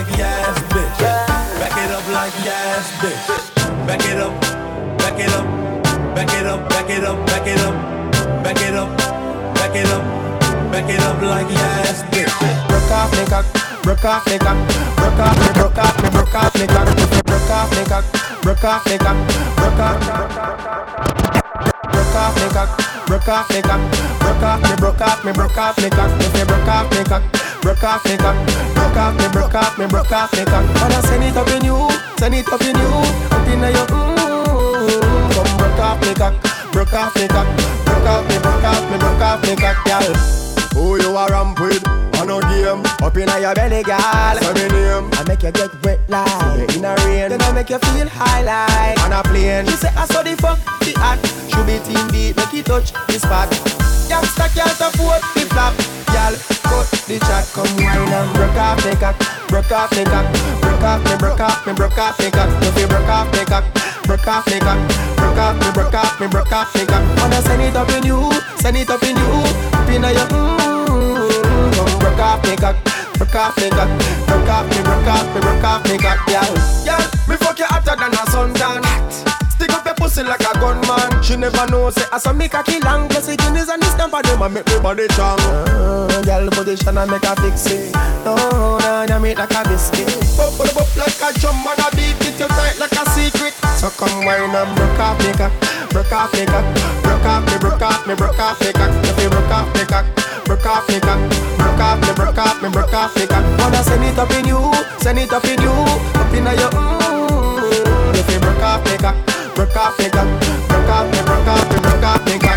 Like 0.00 0.18
yes, 0.18 0.58
bitch. 0.72 0.98
Back 1.60 1.76
it 1.76 1.90
up 1.92 2.06
like 2.08 2.32
yes, 2.44 2.90
bitch. 3.00 3.86
Back 3.86 4.04
it 4.08 4.18
up, 4.18 4.32
back 4.98 5.20
it 5.20 5.28
up, 5.28 5.44
back 6.14 6.32
it 6.32 6.46
up, 6.46 6.68
back 6.68 6.88
it 6.88 7.04
up, 7.04 7.26
back 7.26 7.46
it 7.46 7.60
up, 7.60 7.76
back 8.42 8.60
it 8.60 8.74
up, 8.74 8.96
back 9.54 9.76
it 9.76 9.86
up, 9.86 10.02
back 10.72 10.88
it 10.88 11.00
up 11.00 11.20
like 11.22 11.50
yes, 11.50 12.02
bitch. 12.12 12.32
Broke 12.68 12.90
off 12.90 13.12
me 13.12 13.26
cock, 13.26 13.44
broke 13.82 14.04
off 14.04 14.26
me 14.26 14.38
cock, 14.38 14.56
broke 14.96 15.20
off 15.20 15.36
me, 15.38 15.52
broke 15.52 15.78
off 15.78 16.02
me, 16.02 16.08
broke 16.10 16.34
off 16.34 16.54
me 16.54 16.66
cock, 16.66 16.88
broke 17.26 17.50
off 17.50 17.70
me 17.76 17.84
cock, 17.84 18.04
broke 18.42 18.64
off 18.64 18.86
me 18.86 18.96
cock, 18.96 19.16
broke 19.56 19.80
off, 19.80 20.00
broke 21.32 21.49
off 22.20 22.36
me 22.36 22.48
cock, 22.52 22.70
broke 23.06 23.28
off 23.28 23.48
me 23.50 23.62
cock, 23.62 23.80
broke 24.20 24.42
off 24.44 24.60
me, 24.62 24.76
broke 24.76 25.00
off 25.00 25.24
me, 25.24 25.32
broke 25.32 25.56
off 25.56 25.76
me 25.80 25.88
cock, 25.88 26.10
if 26.20 26.36
you 26.36 26.44
broke 26.44 26.68
off 26.68 26.90
me 26.92 27.02
cock, 27.04 27.22
broke 27.62 27.82
off 27.82 28.04
me 28.04 28.16
cock, 28.16 28.36
broke 28.76 28.96
off 28.96 29.14
me, 29.16 29.26
broke 29.32 29.54
off 29.54 29.78
me, 29.78 29.86
broke 29.86 30.12
off 30.12 30.32
me 30.36 30.44
cock. 30.44 30.64
Wanna 30.80 31.00
send 31.08 31.24
it 31.24 31.36
up 31.36 31.48
in 31.48 31.64
you, 31.64 31.88
send 32.18 32.34
it 32.34 32.48
up 32.52 32.60
in 32.60 32.76
you, 32.76 32.92
up 33.32 33.48
in 33.48 33.60
your 33.64 33.86
mm, 33.88 35.32
come 35.32 35.56
broke 35.56 35.80
off 35.80 36.00
me 36.04 36.12
cock, 36.14 36.34
broke 36.72 36.92
off 36.92 37.16
me 37.16 37.26
cock, 37.26 37.48
broke 37.88 38.08
off 38.12 38.28
me, 38.28 38.36
broke 38.38 38.64
off 38.64 38.90
me, 38.90 38.98
broke 38.98 39.24
off 39.24 39.42
me 39.42 39.56
cock, 39.56 39.78
girl. 39.86 40.14
Who 40.74 41.00
you 41.00 41.16
a 41.16 41.26
ramp 41.28 41.58
with? 41.58 42.09
On 42.20 42.26
no 42.28 42.40
game. 42.52 42.84
Up 43.00 43.16
inna 43.16 43.40
your 43.40 43.54
belly, 43.54 43.82
girl. 43.82 44.36
Say 44.36 44.52
me 44.52 44.68
name. 44.68 45.08
I 45.16 45.24
make 45.26 45.42
you 45.42 45.50
get 45.52 45.72
wet 45.82 46.00
like 46.08 46.76
In 46.76 46.84
a 46.84 46.92
rain. 47.08 47.32
Then 47.32 47.40
I 47.40 47.52
make 47.52 47.70
you 47.70 47.78
feel 47.78 48.08
high 48.12 48.44
like 48.44 49.00
On 49.00 49.12
a 49.12 49.22
plane. 49.24 49.64
She 49.64 49.76
say 49.80 49.92
I 49.96 50.04
saw 50.04 50.22
the 50.22 50.36
fuck 50.36 50.60
the 50.84 50.92
act 51.00 51.24
Should 51.48 51.64
be 51.64 51.80
team 51.80 52.04
beat 52.12 52.36
Make 52.36 52.52
it 52.60 52.66
touch 52.66 52.92
the 53.08 53.16
spot. 53.16 53.48
Youngster 54.04 54.52
can't 54.52 54.80
afford 54.84 55.24
the 55.32 55.48
flap 55.48 55.72
Girl, 56.12 56.34
cut 56.68 56.86
the 57.08 57.16
chat. 57.24 57.48
Come 57.56 57.72
wine 57.80 58.12
and 58.12 58.30
broke 58.36 58.58
off 58.60 58.82
the 58.84 58.92
cock. 59.00 59.16
Broke 59.48 59.72
off 59.72 59.90
the 59.90 60.04
cock. 60.04 60.26
Broke 60.60 60.84
off 60.84 61.00
me, 61.00 61.16
broke 61.16 61.40
off 61.40 61.66
me, 61.66 61.72
broke 61.72 61.98
off 61.98 62.18
the 62.18 62.28
cock. 62.30 62.50
You 62.60 62.70
feel 62.76 62.88
broke 62.88 63.08
off 63.08 63.32
the 63.32 63.44
cock. 63.48 63.64
Broke 64.04 64.28
off 64.28 64.44
the 64.44 64.60
cock. 64.60 64.76
Broke 65.16 65.40
off 65.40 65.56
me, 65.56 65.72
broke 65.72 65.94
off 65.94 66.20
me, 66.20 66.26
broke 66.28 66.52
off 66.52 66.72
the 66.74 66.84
cock. 66.84 67.00
Wanna 67.16 67.40
send 67.40 67.62
it 67.62 67.76
up 67.76 67.88
in 67.96 68.04
you 68.04 68.28
Send 68.60 68.76
it 68.76 68.90
up 68.90 69.02
in 69.04 69.16
you. 69.16 69.32
Up 69.72 69.88
inna 69.88 70.12
your 70.12 70.28
mm 70.28 70.69
Come 71.80 71.98
broke 71.98 72.18
off 72.18 72.44
me 72.44 72.56
cock 72.56 72.76
Broke 73.14 73.34
off 73.34 73.56
me 73.56 73.70
cock 73.70 73.88
Broke 74.26 74.48
off 74.48 74.68
me, 74.68 74.82
broke 74.82 75.06
off 75.06 75.34
me, 75.34 75.40
broke 75.40 75.64
off 75.64 75.84
me 75.88 75.96
cock 75.96 76.26
Girl, 76.26 76.54
girl, 76.84 77.10
me 77.26 77.36
fuck 77.36 77.58
you 77.58 77.64
hotter 77.64 77.96
than 77.96 78.12
a 78.12 78.24
suntan. 78.28 78.90
your 79.24 79.29
pussy 80.10 80.26
like 80.26 80.40
a 80.40 80.52
gunman 80.58 81.22
She 81.22 81.36
never 81.36 81.66
know 81.70 81.90
say 81.90 82.04
I 82.12 82.18
saw 82.18 82.32
me 82.32 82.48
cocky 82.48 82.80
long 82.80 83.08
Plus 83.08 83.26
the 83.26 83.36
guineas 83.36 83.68
and 83.68 83.82
the 83.82 83.86
stamp 83.86 84.14
of 84.14 84.22
them 84.22 84.42
I 84.42 84.48
make 84.48 84.66
me 84.66 84.78
body 84.80 85.06
strong 85.14 85.38
uh, 85.40 86.22
Girl 86.22 86.50
position 86.50 86.98
and 86.98 87.10
make 87.10 87.22
a 87.22 87.34
fix 87.38 87.66
it 87.70 87.94
No, 88.24 88.34
no, 88.34 89.06
no, 89.06 89.18
make 89.20 89.38
like 89.38 89.54
a 89.54 89.62
biscuit 89.68 90.10
Bop, 90.36 90.56
bop, 90.58 90.74
bop 90.74 90.90
like 90.98 91.22
a 91.22 91.28
drum 91.38 91.62
and 91.62 91.78
a 91.78 91.86
beat 91.94 92.18
it 92.26 92.38
you 92.38 92.48
tight 92.50 92.78
like 92.78 92.92
a 92.92 93.02
secret 93.14 93.54
So 93.78 93.90
come 93.94 94.24
wine 94.26 94.50
and 94.50 94.70
broke 94.74 94.98
off 94.98 95.18
me 95.22 95.32
cock 95.38 95.54
Broke 95.90 96.12
off 96.12 96.32
me 96.34 96.44
cock 96.46 96.66
Broke 97.02 97.26
off 97.26 97.46
me, 97.46 97.56
broke 97.58 97.82
off 97.82 98.06
me, 98.06 98.14
broke 98.14 98.38
off 98.38 98.60
me 98.60 98.72
cock 98.72 98.90
If 99.06 99.18
you 99.22 99.30
broke 99.30 99.54
off 99.54 99.70
me 99.74 99.84
cock 99.86 100.06
Broke 100.44 100.66
off 100.66 100.88
me 100.88 100.98
cock 101.00 101.20
Broke 101.58 101.82
off 101.82 101.98
me, 102.02 102.10
broke 102.14 102.38
off 102.38 102.62
me, 102.62 102.68
broke 102.68 102.94
off 102.94 103.14
me 103.14 103.26
cock 103.26 103.44
Wanna 103.58 103.82
send 103.82 104.04
it 104.04 104.18
up 104.18 104.30
in 104.34 104.46
you 104.46 104.58
Send 104.98 105.18
it 105.18 105.32
up 105.32 105.44
in 105.44 105.60
you 105.62 105.74
Up 106.18 106.32
in 106.34 106.46
your 106.46 106.70
mm 106.74 108.18
If 108.18 108.30
you 108.30 108.40
broke 108.40 108.62
off 108.62 108.84
me 108.84 108.96
cock 108.98 109.39
Broke 109.60 109.76
off 109.76 109.92
Broke 109.98 110.16
off 110.16 111.12
me, 111.12 111.20
broke 111.20 111.46
off 111.46 111.68
me, 111.68 111.76
broke 111.82 112.02
off 112.02 112.24
me 112.24 112.38
Girl. 112.38 112.56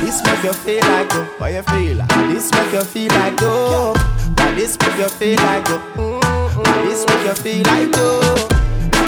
This 0.00 0.18
make 0.24 0.42
you 0.42 0.52
feel 0.52 0.82
like 0.82 1.08
go 1.10 1.22
How 1.38 1.46
you 1.46 1.62
feel? 1.62 1.98
This 2.26 2.50
make 2.50 2.72
you 2.72 2.82
feel 2.82 3.12
like 3.12 3.40
oh, 3.42 3.94
go 4.34 4.44
This 4.56 4.76
make 4.80 4.98
you 4.98 5.08
feel 5.08 5.36
like 5.36 5.70
oh, 5.70 5.78
mm, 5.94 6.20
mm. 6.20 6.64
go 6.64 6.72
This 6.82 7.06
make 7.06 7.24
you 7.24 7.34
feel 7.34 7.62
like 7.62 7.92
go 7.92 8.20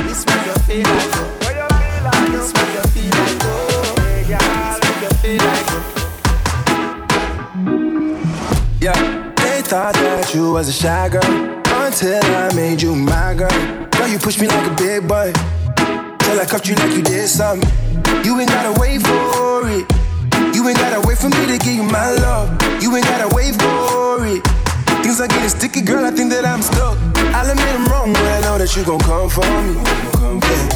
This 0.07 0.25
make 0.25 0.47
you 0.47 0.55
feel 0.63 0.87
like 0.87 1.11
go 1.11 1.27
This 2.31 2.55
make 2.55 2.75
you 2.75 2.85
feel 2.95 3.11
like 3.11 3.39
go 3.43 3.55
This 4.31 4.79
make 4.85 5.03
you 5.03 5.11
feel 5.19 5.43
like 5.43 5.67
Yeah, 8.81 8.99
they 9.35 9.63
thought 9.63 9.95
that 9.95 10.33
you 10.33 10.53
was 10.53 10.69
a 10.69 10.73
shy 10.73 11.09
girl 11.09 11.25
until 11.83 12.23
I 12.23 12.55
made 12.55 12.81
you 12.81 12.95
my 12.95 13.35
girl. 13.35 13.51
Girl, 13.91 14.07
you 14.07 14.19
pushed 14.21 14.41
me 14.41 14.47
like 14.47 14.71
a 14.71 14.75
big 14.77 15.09
boy 15.09 15.33
till 16.35 16.43
I 16.43 16.47
cuffed 16.47 16.69
you 16.69 16.75
like 16.75 16.91
you 16.97 17.03
did 17.03 17.29
something. 17.29 17.63
You 18.25 18.41
ain't 18.41 18.51
gotta 18.51 18.75
wait 18.81 19.01
for 19.01 19.71
it. 19.71 19.87
You 20.55 20.67
ain't 20.67 20.79
gotta 20.79 21.01
wait 21.07 21.17
for 21.17 21.29
me 21.29 21.47
to 21.47 21.59
give 21.59 21.75
you 21.75 21.85
my 21.85 22.11
love. 22.11 22.51
You 22.83 22.91
ain't 22.97 23.07
gotta 23.07 23.33
wait 23.35 23.55
for 23.55 24.27
it. 24.27 24.43
Things 25.03 25.21
are 25.21 25.29
getting 25.29 25.49
sticky, 25.49 25.83
girl. 25.83 26.05
I 26.05 26.11
think 26.11 26.31
that 26.33 26.45
I'm 26.45 26.63
stuck. 26.63 26.99
I'll 27.37 27.49
admit 27.49 27.71
I'm 27.79 27.87
wrong, 27.87 28.13
but 28.13 28.27
I 28.27 28.41
know 28.41 28.59
that 28.59 28.75
you 28.75 28.83
gon' 28.83 28.99
come 28.99 29.31
for 29.31 29.47
me. 29.63 29.79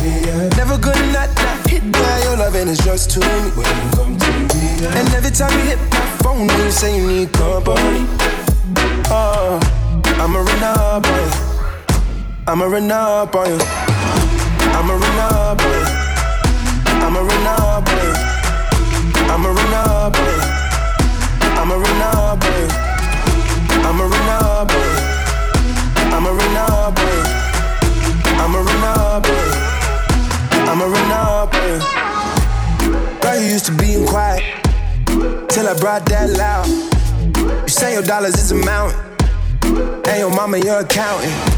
Yeah. 0.07 0.49
Never 0.55 0.79
gonna 0.79 1.11
not, 1.11 1.29
not 1.42 1.59
hit 1.66 1.83
by 1.90 2.14
your 2.23 2.37
love, 2.37 2.55
and 2.55 2.71
it's 2.71 2.85
just 2.85 3.11
to 3.12 3.21
me. 3.21 3.51
And 4.94 5.07
every 5.18 5.33
time 5.33 5.51
you 5.59 5.75
hit 5.75 5.81
my 5.90 6.07
phone, 6.23 6.47
you 6.47 6.71
say 6.71 6.97
you 6.97 7.07
need 7.07 7.33
company. 7.33 8.07
Oh, 9.11 9.59
I'ma 10.23 10.38
run 10.38 10.62
up 10.62 11.07
on 11.07 11.18
you. 11.18 11.49
I'ma 12.47 12.64
run 12.66 12.92
up 12.92 13.35
on 13.35 13.51
you. 13.51 13.78
Run 14.79 15.19
up 15.19 15.61
on 15.61 15.71
you. 15.71 15.85
I'ma 17.05 17.21
run 17.21 17.47
up 17.47 17.88
on 17.88 17.99
you. 17.99 18.12
I'ma 19.29 19.51
run 19.51 19.75
up 19.75 20.17
on 20.17 20.25
you. 20.25 20.38
I'ma 21.59 21.75
run 21.75 22.03
up 22.03 22.45
on 22.47 22.53
you. 22.55 22.69
I'ma 30.69 30.85
run 30.85 31.11
up 31.12 31.55
on 31.55 31.62
you. 31.69 31.79
Girl, 33.21 33.37
you 33.41 33.47
used 33.49 33.67
to 33.67 33.73
being 33.73 34.07
quiet 34.07 34.43
till 35.49 35.69
I 35.69 35.75
brought 35.79 36.07
that 36.07 36.31
loud. 36.31 36.67
You 37.62 37.69
say 37.69 37.95
your 37.95 38.03
dollars 38.03 38.35
is 38.37 38.53
a 38.53 38.55
mountain, 38.55 38.99
and 40.07 40.19
your 40.19 40.31
mama 40.31 40.59
your 40.59 40.81
accountant. 40.81 41.58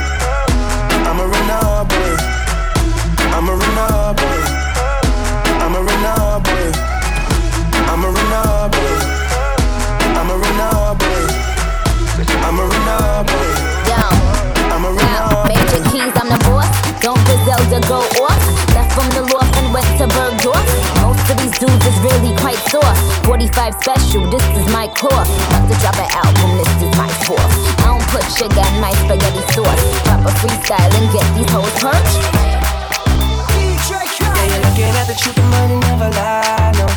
I'ma 3.81 5.79
run 5.79 6.05
up 6.05 6.45
on 6.45 6.53
you. 6.53 6.71
I'ma 7.89 8.07
run 8.13 8.33
up 8.33 8.75
on 8.75 8.85
you. 8.85 9.01
I'ma 10.19 10.33
run 10.37 10.59
up 10.61 11.01
on 11.01 11.01
you. 11.01 11.01
I'ma 11.01 11.01
run 11.01 11.01
up 11.01 11.01
on 11.01 11.09
you. 11.09 12.37
I'ma 12.45 12.63
run 12.63 12.89
up. 12.91 13.29
I'ma 14.69 14.89
run 14.89 15.15
up 15.17 15.33
on 15.33 15.49
you. 15.49 15.57
Major 15.57 15.81
keys, 15.89 16.13
I'm 16.13 16.29
the 16.29 16.37
boss. 16.45 16.69
Don't 17.01 17.17
Griselda 17.25 17.81
go 17.89 18.05
off. 18.21 18.37
Left 18.77 18.93
from 18.93 19.09
the 19.17 19.23
loft 19.33 19.57
and 19.57 19.73
went 19.73 19.89
to 19.97 20.05
Bergdorf. 20.13 20.61
Most 21.01 21.25
of 21.31 21.37
these 21.41 21.57
dudes 21.57 21.85
is 21.85 21.97
really 22.05 22.37
quite 22.37 22.61
soft. 22.69 23.01
45 23.25 23.73
special, 23.81 24.29
this 24.29 24.45
is 24.61 24.65
my 24.69 24.87
core. 24.93 25.25
About 25.49 25.65
to 25.65 25.75
drop 25.81 25.97
an 25.97 26.09
album, 26.21 26.57
this 26.61 26.69
is 26.85 26.93
my 27.01 27.09
fourth. 27.25 27.49
I 27.81 27.97
don't 27.97 28.05
put 28.13 28.25
sugar 28.29 28.61
in 28.61 28.77
my 28.77 28.93
spaghetti 29.01 29.41
sauce. 29.57 29.81
Proper 30.05 30.29
freestyle 30.37 30.91
and 31.01 31.09
get 31.09 31.25
these 31.33 31.49
hoes 31.49 31.73
perched. 31.81 32.70
You're 34.49 34.63
looking 34.65 34.93
at 34.99 35.05
the 35.07 35.15
truth, 35.15 35.37
money 35.51 35.77
never 35.87 36.09
lie. 36.09 36.71
No, 36.79 36.87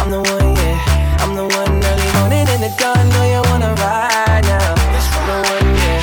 I'm 0.00 0.10
the 0.10 0.20
one, 0.20 0.56
yeah. 0.56 1.22
I'm 1.22 1.34
the 1.34 1.46
one 1.46 1.84
early 1.84 2.08
morning 2.18 2.46
in 2.54 2.60
the 2.60 2.72
dawn. 2.76 3.08
Know 3.10 3.24
you 3.24 3.42
wanna 3.50 3.74
ride 3.80 4.44
now. 4.44 4.74
The 5.28 5.36
one, 5.52 5.68
yeah. 5.84 6.02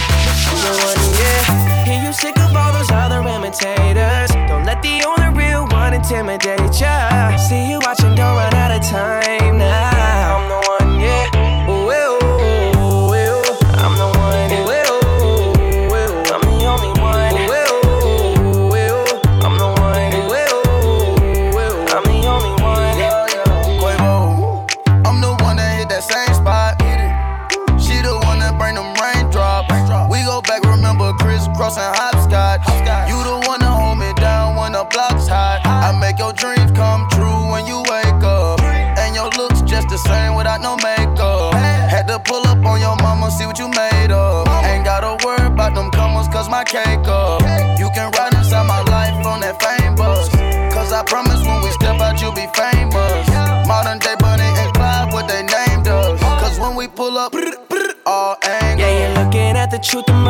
The 0.63 0.71
one, 0.87 1.03
yeah. 1.21 2.03
You 2.03 2.13
sick 2.13 2.37
of 2.39 2.55
all 2.55 2.71
those 2.71 2.91
other 2.91 3.21
imitators. 3.27 4.31
Don't 4.47 4.65
let 4.65 4.81
the 4.81 5.03
only 5.03 5.29
real 5.37 5.67
one 5.67 5.93
intimidate. 5.93 6.59
You 6.59 6.69
looking 59.93 60.15
at 60.15 60.26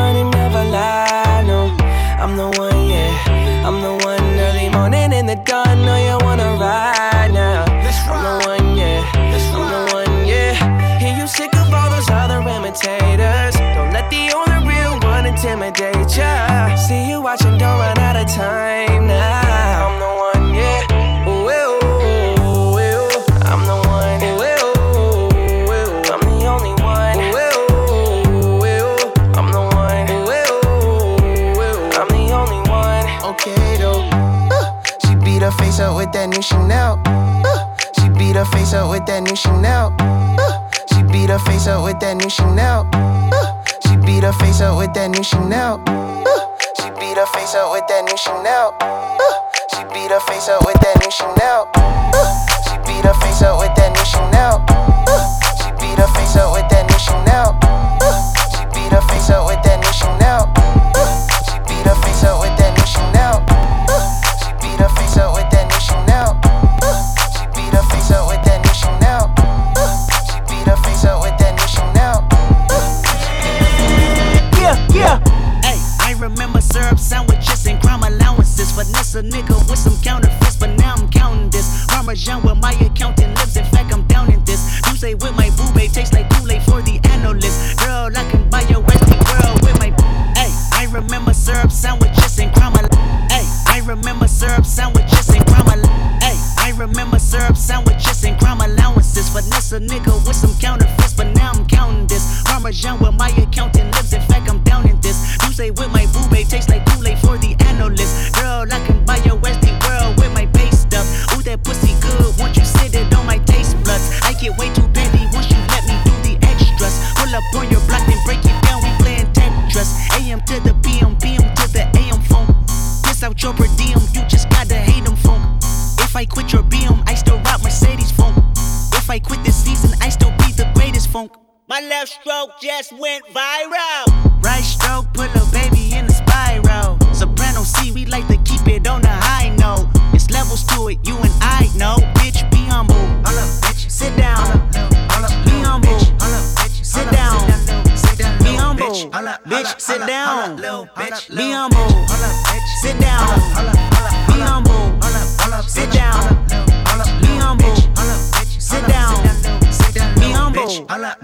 that 36.17 36.29
new 36.29 36.41
Chanel. 36.41 36.99
Uh, 37.05 37.77
she 37.93 38.09
beat 38.09 38.35
her 38.35 38.45
face 38.45 38.73
up 38.73 38.89
with 38.89 39.05
that 39.05 39.21
new 39.21 39.35
Chanel. 39.35 39.93
Uh, 40.01 40.65
she 40.89 41.03
beat 41.13 41.29
her 41.29 41.37
face 41.37 41.67
up 41.67 41.85
with 41.85 41.99
that 41.99 42.17
new 42.17 42.29
Chanel. 42.29 42.89
Uh, 42.89 43.53
she 43.85 43.93
beat 44.01 44.25
her 44.25 44.33
face 44.41 44.59
up 44.61 44.77
with 44.81 44.93
that 44.97 45.13
new 45.13 45.21
Chanel. 45.21 45.77
Uh, 45.85 46.41
she 46.81 46.89
beat 46.97 47.17
her 47.21 47.29
face 47.37 47.53
up 47.53 47.69
with 47.69 47.85
that 47.85 48.01
new 48.09 48.17
Chanel. 48.17 48.73
Uh, 48.81 49.37
she 49.69 49.85
beat 49.93 50.09
her 50.09 50.19
face 50.25 50.49
up 50.49 50.65
with 50.65 50.79
that 50.81 50.97
new 50.97 51.11
Chanel. 51.13 51.69
Uh, 51.77 52.33
she 52.65 52.75
beat 52.89 53.05
her 53.05 53.13
face 53.21 53.41
up 53.45 53.61
with 53.61 53.73
that 53.77 53.93
new 53.93 54.05
Chanel. 54.09 54.65
Uh, 55.05 55.21
she 55.61 55.69
beat 55.77 56.01
her 56.01 56.09
face 56.17 56.33
up 56.33 56.49
with 56.49 56.65
that 56.73 56.76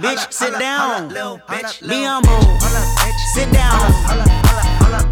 Bitch, 0.04 0.34
sit 0.34 0.60
down. 0.60 1.08
Be 1.08 2.04
humble. 2.04 2.60
Sit 3.34 3.50
down. 3.54 3.80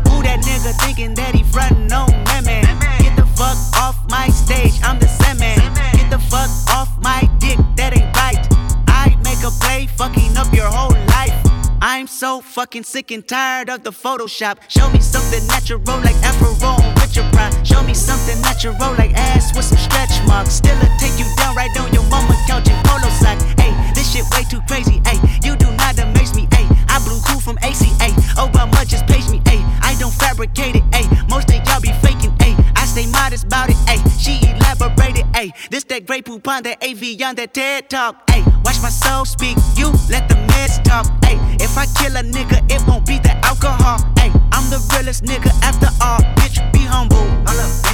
Who 0.10 0.22
that 0.22 0.44
nigga 0.44 0.78
thinking 0.84 1.16
that 1.16 1.34
he 1.34 1.44
frontin' 1.44 1.92
on 1.94 2.12
man? 2.44 2.68
Get 3.00 3.16
the 3.16 3.26
fuck 3.40 3.56
off 3.80 3.96
my 4.10 4.28
stage, 4.28 4.74
I'm 4.84 5.00
the 5.00 5.08
Sandman. 5.08 5.60
Get 5.96 6.10
the 6.12 6.20
fuck 6.20 6.50
off 6.76 6.90
my 7.02 7.22
dick, 7.40 7.58
that 7.78 7.96
ain't 7.96 8.14
right. 8.18 8.46
I 8.90 9.16
make 9.24 9.40
a 9.48 9.52
play, 9.64 9.88
fucking 9.88 10.36
up 10.36 10.54
your 10.54 10.68
whole 10.68 10.92
life. 11.16 11.40
I'm 11.82 12.06
so 12.06 12.42
fucking 12.42 12.84
sick 12.84 13.12
and 13.12 13.26
tired 13.26 13.70
of 13.70 13.84
the 13.84 13.92
Photoshop. 13.92 14.58
Show 14.68 14.90
me 14.90 15.00
something 15.00 15.48
natural 15.48 15.80
like 16.04 16.20
Afro 16.22 16.52
with 17.00 17.16
your 17.16 17.32
pride. 17.32 17.56
Show 17.66 17.82
me 17.84 17.94
something 17.94 18.40
natural 18.42 18.76
like 19.00 19.14
ass 19.16 19.56
with 19.56 19.64
some 19.64 19.78
stretch 19.78 20.12
marks. 20.28 20.52
Still 20.52 20.78
a 20.78 20.88
take 21.00 21.18
you 21.18 21.26
down 21.38 21.56
right 21.56 21.72
on 21.80 21.94
your 21.94 22.04
mama 22.10 22.36
couch 22.46 22.68
in 22.68 22.76
polo 22.84 23.10
socks. 23.24 23.44
Hey, 23.56 23.72
shit 24.12 24.26
way 24.32 24.44
too 24.44 24.62
crazy. 24.68 25.02
Hey, 25.06 25.18
you 25.44 25.56
do 25.56 25.72
not 25.78 25.98
amaze 25.98 26.36
me. 26.36 26.48
Hey, 26.52 26.68
I 26.90 27.00
blew 27.06 27.20
cool 27.26 27.40
from 27.40 27.58
ACA. 27.60 28.12
Obama 28.36 28.86
just 28.86 29.08
page 29.08 29.28
me. 29.30 29.42
Hey, 29.48 29.64
I 29.82 29.96
don't 30.00 30.14
fabricate 30.14 30.76
it. 30.76 30.84
Hey, 30.94 31.08
most 31.30 31.50
of 31.50 31.56
y'all 31.66 31.80
be 31.80 31.94
faking. 32.04 32.36
Hey, 32.42 32.54
I 32.76 32.86
stay 32.86 33.08
modest 33.08 33.46
about 33.46 33.70
it. 33.70 33.78
Hey, 33.88 34.00
she 34.20 34.40
elaborated. 34.52 35.26
Hey, 35.34 35.52
this 35.70 35.86
that 35.86 36.06
Grey 36.06 36.22
Poupon 36.22 36.64
that 36.64 36.84
Evian 36.84 37.36
that 37.36 37.54
TED 37.54 37.90
talk. 37.90 38.30
Hey, 38.30 38.44
watch 38.66 38.82
my 38.82 38.90
soul 38.90 39.24
speak. 39.24 39.58
You 39.76 39.88
let 40.10 40.28
the 40.28 40.36
meds 40.52 40.84
talk. 40.84 41.08
Hey, 41.24 41.38
if 41.64 41.78
I 41.78 41.86
kill 41.98 42.18
a 42.18 42.24
nigga, 42.24 42.60
it 42.70 42.86
won't 42.88 43.06
be 43.06 43.18
the 43.20 43.34
alcohol. 43.46 43.98
Hey, 44.20 44.32
I'm 44.52 44.70
the 44.70 44.80
realest 44.92 45.24
nigga 45.24 45.52
after 45.64 45.88
all. 46.04 46.20
Bitch, 46.36 46.60
be 46.74 46.80
humble. 46.80 47.26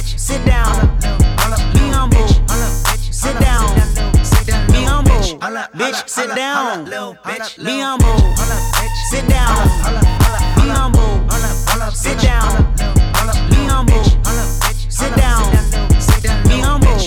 Sit 0.02 0.44
down. 0.44 0.98
Be 1.72 1.84
humble. 1.94 2.26
Sit 3.12 3.38
down. 3.38 3.77
Bitch, 5.48 6.06
sit 6.06 6.34
down. 6.36 6.84
Be 6.84 7.80
humble. 7.80 8.18
Sit 9.08 9.26
down. 9.28 9.56
Be 10.56 10.68
humble. 10.68 11.24
Sit 11.94 12.18
down. 12.20 12.74
Be 13.48 13.64
humble. 13.64 14.04
Sit 14.90 15.16
down. 15.16 15.40
Be 16.44 16.60
humble. 16.60 16.98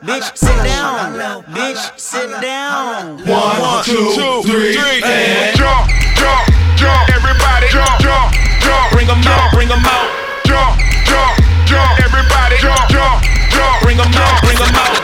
Bitch, 0.00 0.34
sit 0.34 0.56
down. 0.64 1.44
Bitch, 1.52 1.98
sit 2.00 2.40
down. 2.40 3.18
One, 3.26 3.84
two, 3.84 4.42
three, 4.48 5.02
and 5.04 5.56
jump, 5.58 5.90
jump, 6.16 6.48
jump. 6.76 7.10
Everybody 7.10 7.68
jump, 7.68 8.00
jump, 8.00 8.32
jump. 8.62 8.92
Bring 8.92 9.10
'em 9.10 9.20
out, 9.28 9.52
bring 9.52 9.70
'em 9.70 9.84
out. 9.84 10.08
Jump, 10.46 10.80
jump, 11.04 11.36
jump. 11.66 12.00
Everybody 12.00 12.56
jump, 12.56 12.88
jump, 12.88 13.22
jump. 13.50 13.82
Bring 13.82 14.00
'em 14.00 14.14
out, 14.14 14.40
bring 14.42 14.56
'em 14.56 14.74
out. 14.74 14.99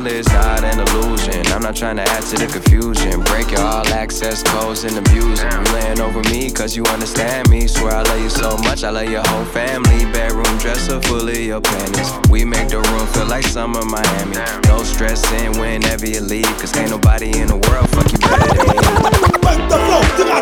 real 0.00 0.06
is 0.06 0.26
not 0.28 0.64
an 0.64 0.80
illusion. 0.80 1.46
I'm 1.52 1.62
not 1.62 1.76
trying 1.76 1.96
to 1.96 2.02
add 2.02 2.22
to 2.24 2.36
the 2.36 2.46
confusion. 2.46 3.20
Break 3.24 3.50
your 3.50 3.60
all 3.60 3.86
access 3.88 4.42
codes 4.42 4.84
and 4.84 4.96
abuse 4.96 5.40
them. 5.40 5.64
You 5.64 5.72
laying 5.72 6.00
over 6.00 6.22
me 6.30 6.50
cause 6.50 6.76
you 6.76 6.84
understand 6.84 7.48
me. 7.48 7.66
Swear 7.66 7.92
I 7.92 8.02
love 8.02 8.20
you 8.20 8.30
so 8.30 8.56
much, 8.58 8.84
I 8.84 8.90
love 8.90 9.10
your 9.10 9.26
whole 9.26 9.44
family. 9.46 10.04
Bedroom 10.12 10.58
dresser 10.58 11.00
full 11.02 11.28
of 11.28 11.36
your 11.36 11.60
panties. 11.60 12.10
We 12.30 12.44
make 12.44 12.68
the 12.68 12.80
room 12.80 13.06
feel 13.08 13.26
like 13.26 13.44
summer 13.44 13.84
Miami. 13.84 14.36
No 14.66 14.82
stressing 14.82 15.58
whenever 15.58 16.06
you 16.06 16.20
leave 16.20 16.50
cause 16.58 16.76
ain't 16.76 16.90
nobody 16.90 17.38
in 17.38 17.48
the 17.48 17.56
world 17.56 17.88
fuck 17.90 18.10
you 18.12 18.18
better 18.18 18.54
than 18.54 18.66
me. 18.68 20.35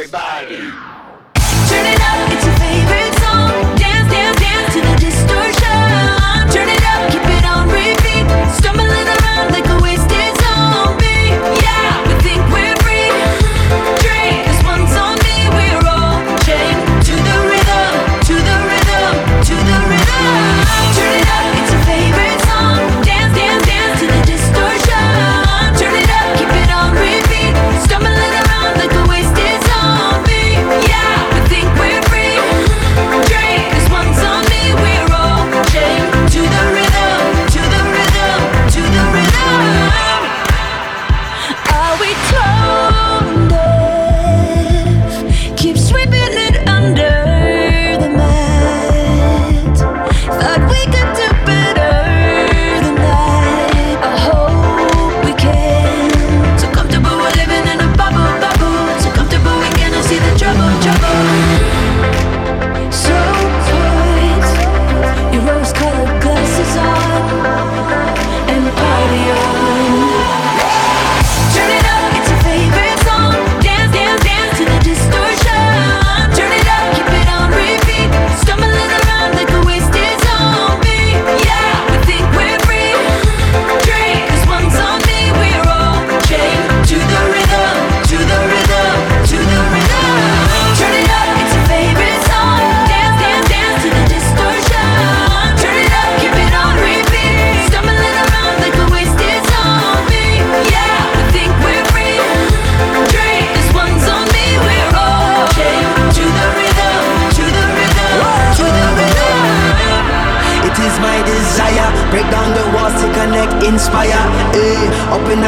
everybody. 0.00 0.99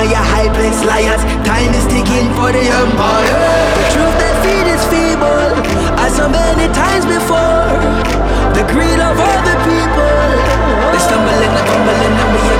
of 0.03 0.11
your 0.11 0.27
high-plex 0.35 0.85
liars. 0.85 1.23
Time 1.47 1.71
is 1.79 1.87
ticking 1.87 2.27
for 2.35 2.51
the 2.51 2.65
empire. 2.83 3.39
The 3.79 3.87
truth 3.95 4.17
they 4.19 4.35
feed 4.43 4.67
is 4.75 4.83
feeble 4.91 5.49
As 6.03 6.17
so 6.17 6.29
many 6.29 6.67
times 6.75 7.07
before. 7.07 7.71
The 8.57 8.65
greed 8.73 8.99
of 8.99 9.15
all 9.15 9.41
the 9.47 9.57
people. 9.63 10.19
They 10.91 11.03
stumble 11.07 11.43
and 11.47 11.55
they 11.55 11.65
and 12.19 12.31
we 12.35 12.52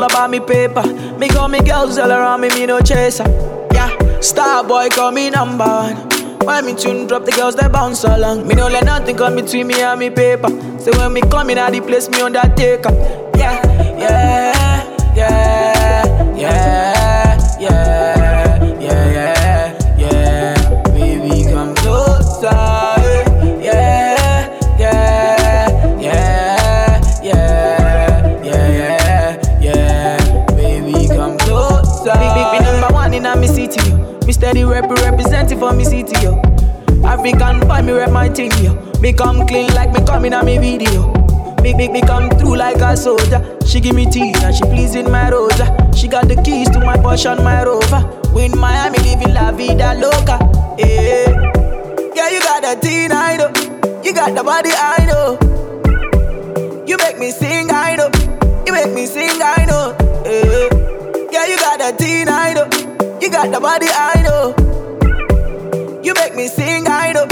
all 0.00 0.10
about 0.10 0.30
me 0.30 0.40
paper. 0.40 0.82
Me 1.18 1.28
got 1.28 1.50
me 1.50 1.60
girls 1.60 1.98
all 1.98 2.10
around 2.10 2.40
me, 2.40 2.48
me 2.48 2.66
no 2.66 2.80
chaser. 2.80 3.24
Yeah, 3.72 4.20
star 4.20 4.64
boy 4.64 4.88
call 4.88 5.12
me 5.12 5.30
number 5.30 5.64
one. 5.64 5.96
When 6.40 6.66
me 6.66 6.74
tune 6.74 7.06
drop, 7.06 7.26
the 7.26 7.32
girls 7.32 7.54
they 7.56 7.68
bounce 7.68 8.04
along. 8.04 8.46
Me 8.48 8.54
no 8.54 8.68
let 8.68 8.84
nothing 8.84 9.16
come 9.16 9.36
between 9.36 9.66
me 9.66 9.82
and 9.82 10.00
me 10.00 10.08
paper. 10.08 10.48
So 10.80 10.90
when 10.98 11.12
me 11.12 11.20
come 11.22 11.50
in 11.50 11.58
at 11.58 11.72
the 11.72 11.80
place, 11.80 12.08
me 12.08 12.20
undertaker. 12.20 12.92
Yeah, 13.36 13.60
yeah, 13.98 14.49
for 35.70 35.76
me 35.76 35.84
city, 35.84 36.20
yo. 36.22 36.40
African 37.04 37.60
boy, 37.60 37.82
me 37.82 37.92
rep 37.92 38.10
my 38.10 38.28
thing, 38.28 38.50
yo. 38.62 38.74
Me 39.00 39.12
come 39.12 39.46
clean 39.46 39.72
like 39.74 39.92
me 39.92 40.04
coming 40.04 40.34
on 40.34 40.44
me 40.44 40.58
video. 40.58 41.12
Me, 41.62 41.74
me, 41.74 41.88
me 41.88 42.00
come 42.00 42.30
through 42.30 42.56
like 42.56 42.76
a 42.76 42.96
soldier. 42.96 43.40
She 43.66 43.80
give 43.80 43.94
me 43.94 44.10
tea 44.10 44.32
and 44.42 44.54
she 44.54 44.62
pleasing 44.62 45.10
my 45.10 45.30
rosa. 45.30 45.66
She 45.94 46.08
got 46.08 46.28
the 46.28 46.36
keys 46.42 46.68
to 46.70 46.80
my 46.80 46.96
Porsche 46.96 47.32
and 47.32 47.44
my 47.44 47.62
Rover. 47.64 48.02
We 48.34 48.46
in 48.46 48.58
Miami 48.58 48.98
living 48.98 49.34
la 49.34 49.52
vida 49.52 49.94
loca. 49.94 50.38
Yeah, 50.78 51.28
yeah, 52.14 52.30
you 52.30 52.40
got 52.40 52.62
the 52.62 52.78
teen, 52.80 53.12
I 53.12 53.36
know. 53.36 53.50
You 54.02 54.14
got 54.14 54.34
the 54.34 54.42
body, 54.42 54.70
I 54.72 55.04
know. 55.06 55.38
You 56.86 56.96
make 56.96 57.18
me 57.18 57.30
sing, 57.30 57.70
I 57.70 57.96
know. 57.96 58.10
You 58.66 58.72
make 58.72 58.92
me 58.92 59.06
sing, 59.06 59.40
I 59.42 59.66
know. 59.66 59.94
Yeah, 60.24 60.68
yeah, 61.30 61.46
you 61.46 61.56
got 61.58 61.78
the 61.78 61.96
teen, 62.02 62.28
I 62.28 62.54
know. 62.54 62.64
You 63.20 63.30
got 63.30 63.52
the 63.52 63.60
body, 63.60 63.86
I 63.88 64.22
know. 64.22 64.59
You 66.10 66.14
make 66.14 66.34
me 66.34 66.48
sing, 66.48 66.88
I 66.88 67.12
know. 67.12 67.28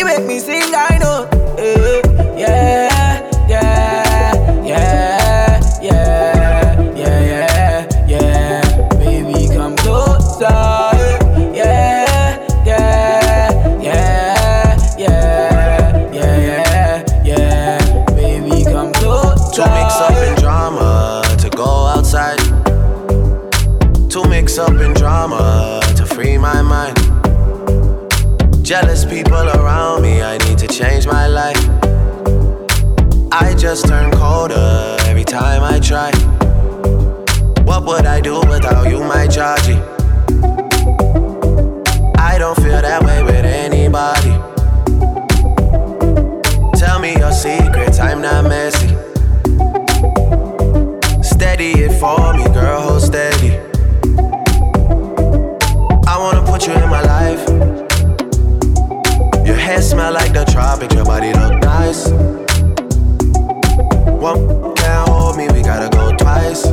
You 0.00 0.04
make 0.04 0.26
me 0.26 0.40
sing, 0.40 0.74
I 0.74 0.98
know. 0.98 1.28
Eh, 1.56 2.02
yeah, 2.36 2.88
yeah, 2.90 2.95
every 34.52 35.24
time 35.24 35.62
I 35.62 35.80
try. 35.80 36.10
What 37.64 37.84
would 37.84 38.06
I 38.06 38.20
do 38.20 38.40
without 38.40 38.88
you, 38.88 39.00
my 39.00 39.26
Georgie? 39.26 39.80
I 42.18 42.36
don't 42.38 42.56
feel 42.56 42.80
that 42.82 43.02
way 43.04 43.22
with 43.22 43.44
anybody. 43.44 44.30
Tell 46.78 46.98
me 47.00 47.16
your 47.16 47.32
secrets, 47.32 47.98
I'm 47.98 48.20
not 48.22 48.44
messy. 48.44 48.88
Steady 51.22 51.72
it 51.82 51.98
for 51.98 52.34
me, 52.34 52.44
girl, 52.54 52.80
hold 52.80 53.02
steady. 53.02 53.56
I 56.06 56.18
wanna 56.18 56.44
put 56.44 56.66
you 56.66 56.72
in 56.74 56.88
my 56.88 57.02
life. 57.02 57.46
Your 59.46 59.56
hair 59.56 59.82
smell 59.82 60.12
like 60.12 60.32
the 60.32 60.44
tropics, 60.44 60.94
your 60.94 61.04
body 61.04 61.32
look 61.32 61.60
nice. 61.62 62.45
One 64.26 64.74
can't 64.74 65.08
hold 65.08 65.36
me, 65.36 65.46
we 65.50 65.62
gotta 65.62 65.88
go 65.88 66.10
twice. 66.16 66.66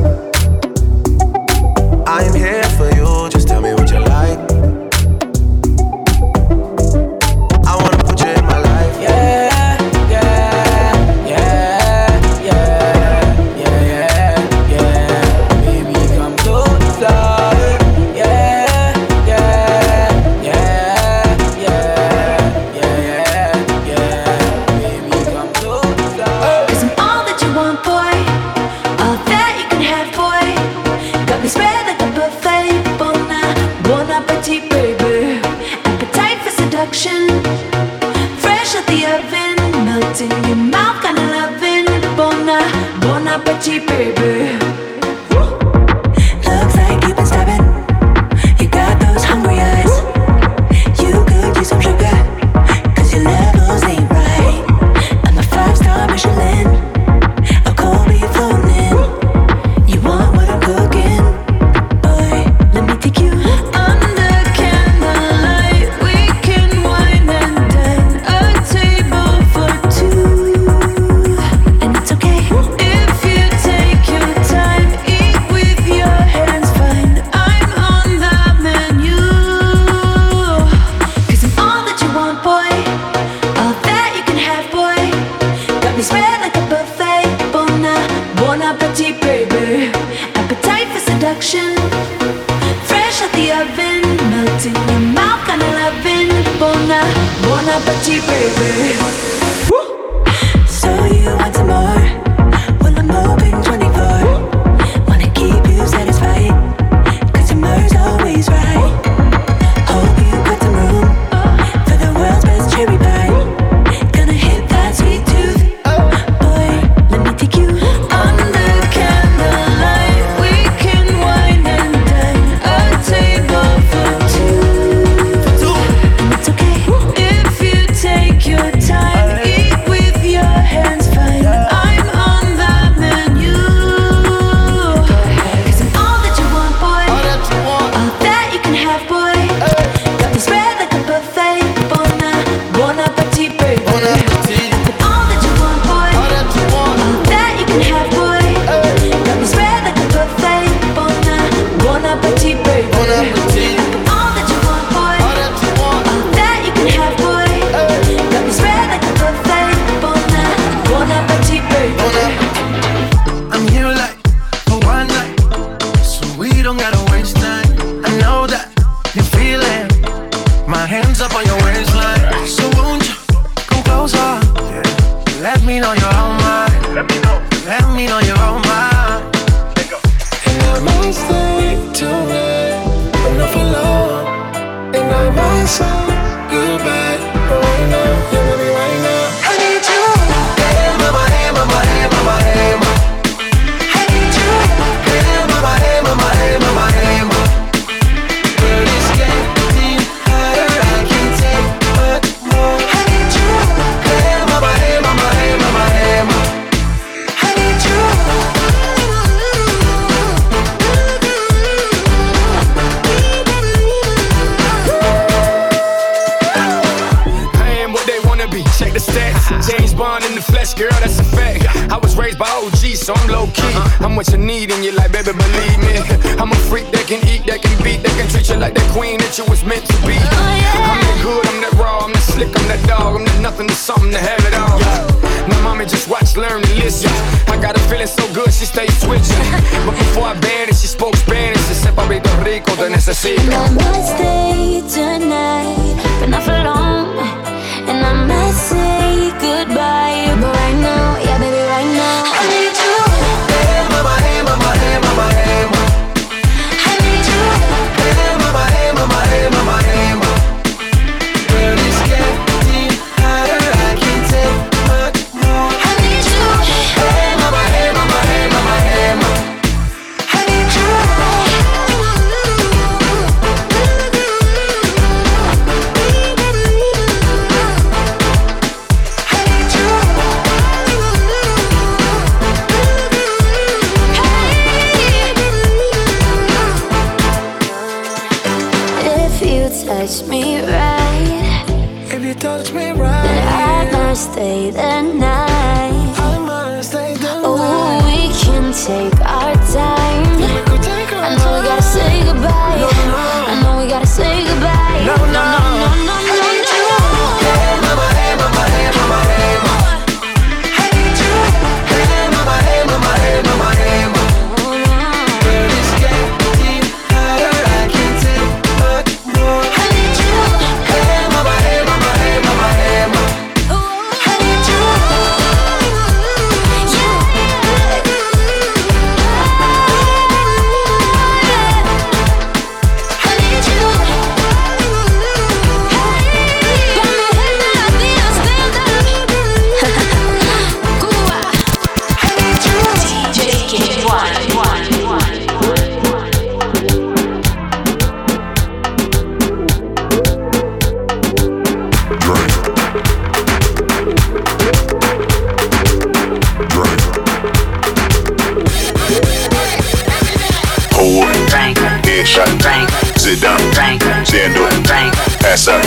ass 365.54 365.68
up. 365.68 365.84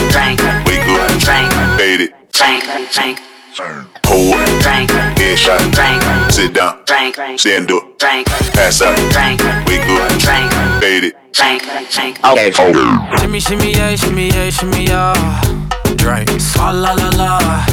Wake 0.66 0.86
up, 0.86 1.18
Drink. 1.18 1.50
Fade 1.76 2.00
it. 2.00 2.12
Drink. 2.32 2.62
Drink. 2.92 3.18
Turn. 3.56 3.86
Hold, 4.04 4.36
headshot, 4.62 5.58
Drink. 5.74 6.02
sit 6.30 6.54
down, 6.54 6.78
Drink. 6.84 7.16
stand 7.40 7.70
up, 7.72 7.98
Drink. 7.98 8.26
pass 8.54 8.82
out, 8.82 8.96
wake 9.66 9.88
up, 9.90 10.18
Drink. 10.22 10.52
fade 10.80 11.04
it. 11.04 11.14
Drink. 11.32 11.62
Drink. 11.90 12.18
Okay, 12.24 12.52
oh. 12.58 13.18
Shimmy, 13.18 13.40
shimmy, 13.40 13.72
yeah, 13.72 13.96
shimmy, 13.96 14.28
yeah, 14.28 14.50
shimmy, 14.50 14.84
yeah. 14.84 15.40
Drink, 15.96 16.28
swalla 16.38 16.94
la 16.94 17.08
la. 17.18 17.66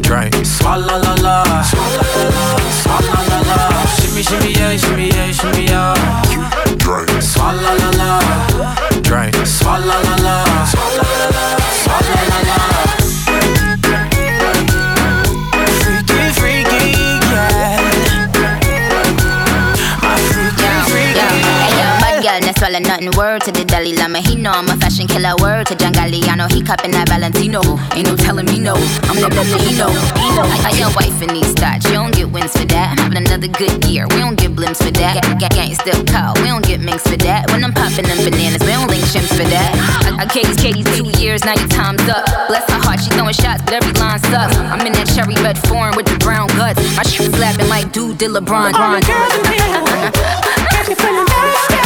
Drink, 0.00 0.34
swalla 0.42 0.98
la 0.98 1.14
la. 1.22 1.62
Swalla 1.62 2.02
la 2.06 2.26
la, 2.26 2.58
swalla 2.82 3.20
la 3.28 3.38
la. 3.48 3.86
Shimmy, 4.00 4.22
shimmy, 4.22 4.52
yeah, 4.52 4.76
shimmy, 4.76 5.08
yeah, 5.10 5.30
shimmy, 5.30 5.64
yeah. 5.66 5.94
Drink, 6.78 7.10
swalla 7.22 7.72
la 7.78 7.90
la. 8.00 8.20
Drink, 9.02 9.34
swalla 9.46 10.02
la 10.02 10.16
la. 10.24 10.85
smelling 22.76 23.06
nothing. 23.06 23.18
Word 23.18 23.42
to 23.42 23.52
the 23.52 23.64
Dalai 23.64 23.94
Lama, 23.94 24.20
he 24.20 24.36
know 24.36 24.50
I'm 24.50 24.68
a 24.68 24.76
fashion 24.76 25.06
killer. 25.06 25.34
Word 25.40 25.66
to 25.68 25.74
John 25.76 25.92
Galliano, 25.92 26.50
he 26.52 26.62
cupping 26.62 26.90
that 26.92 27.08
Valentino. 27.08 27.60
Ain't 27.94 28.08
no 28.08 28.16
telling 28.16 28.46
me 28.46 28.58
no, 28.58 28.74
I'm 29.08 29.16
the 29.16 29.28
Valentino. 29.32 29.88
I, 29.88 30.72
I 30.72 30.78
got 30.78 30.94
wife 30.96 31.20
in 31.22 31.32
these 31.32 31.52
thoughts, 31.52 31.86
you 31.86 31.92
don't 31.92 32.14
get 32.14 32.30
wins 32.30 32.52
for 32.52 32.66
that. 32.66 32.92
I'm 32.92 32.98
having 32.98 33.26
another 33.26 33.48
good 33.48 33.84
year, 33.84 34.06
we 34.08 34.18
don't 34.20 34.36
get 34.36 34.52
blimps 34.52 34.82
for 34.82 34.92
that. 34.92 35.22
G- 35.38 35.48
gang 35.48 35.74
still 35.74 36.04
call, 36.04 36.34
we 36.42 36.48
don't 36.48 36.64
get 36.64 36.80
minks 36.80 37.06
for 37.06 37.16
that. 37.24 37.50
When 37.50 37.64
I'm 37.64 37.72
popping 37.72 38.06
them 38.06 38.18
bananas, 38.24 38.62
we 38.62 38.72
don't 38.72 38.88
link 38.88 39.04
chimps 39.08 39.32
for 39.32 39.46
that. 39.48 39.70
I, 40.04 40.24
I 40.24 40.26
gave 40.26 40.50
Katie's 40.56 40.88
two 40.96 41.08
years, 41.20 41.44
now 41.44 41.54
your 41.54 41.68
time's 41.68 42.04
up. 42.08 42.24
Bless 42.48 42.68
her 42.70 42.80
heart, 42.80 43.00
she 43.00 43.10
throwing 43.16 43.34
shots, 43.34 43.62
but 43.64 43.74
every 43.74 43.92
line 43.96 44.20
sucks. 44.28 44.56
I'm 44.56 44.84
in 44.84 44.92
that 44.94 45.08
cherry 45.14 45.36
red 45.40 45.58
form 45.68 45.96
with 45.96 46.06
the 46.06 46.18
brown 46.18 46.48
guts. 46.58 46.80
My 46.96 47.04
shoes 47.04 47.32
slapping 47.32 47.68
like 47.68 47.92
dude 47.92 48.18
did 48.18 48.30
LeBron. 48.30 48.74
All 48.74 48.92
the 48.92 49.02
girls 49.04 49.32
in 49.32 49.44
here, 49.48 50.12
catch 50.72 50.88
me 50.88 50.94
feeling 50.94 51.26
thirsty. 51.26 51.85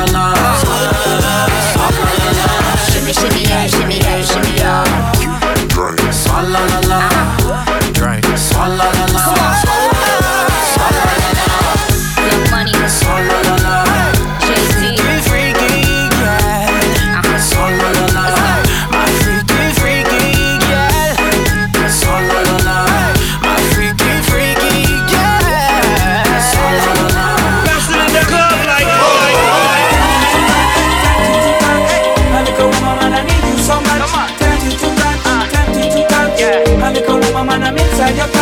날벼락 38.13 38.40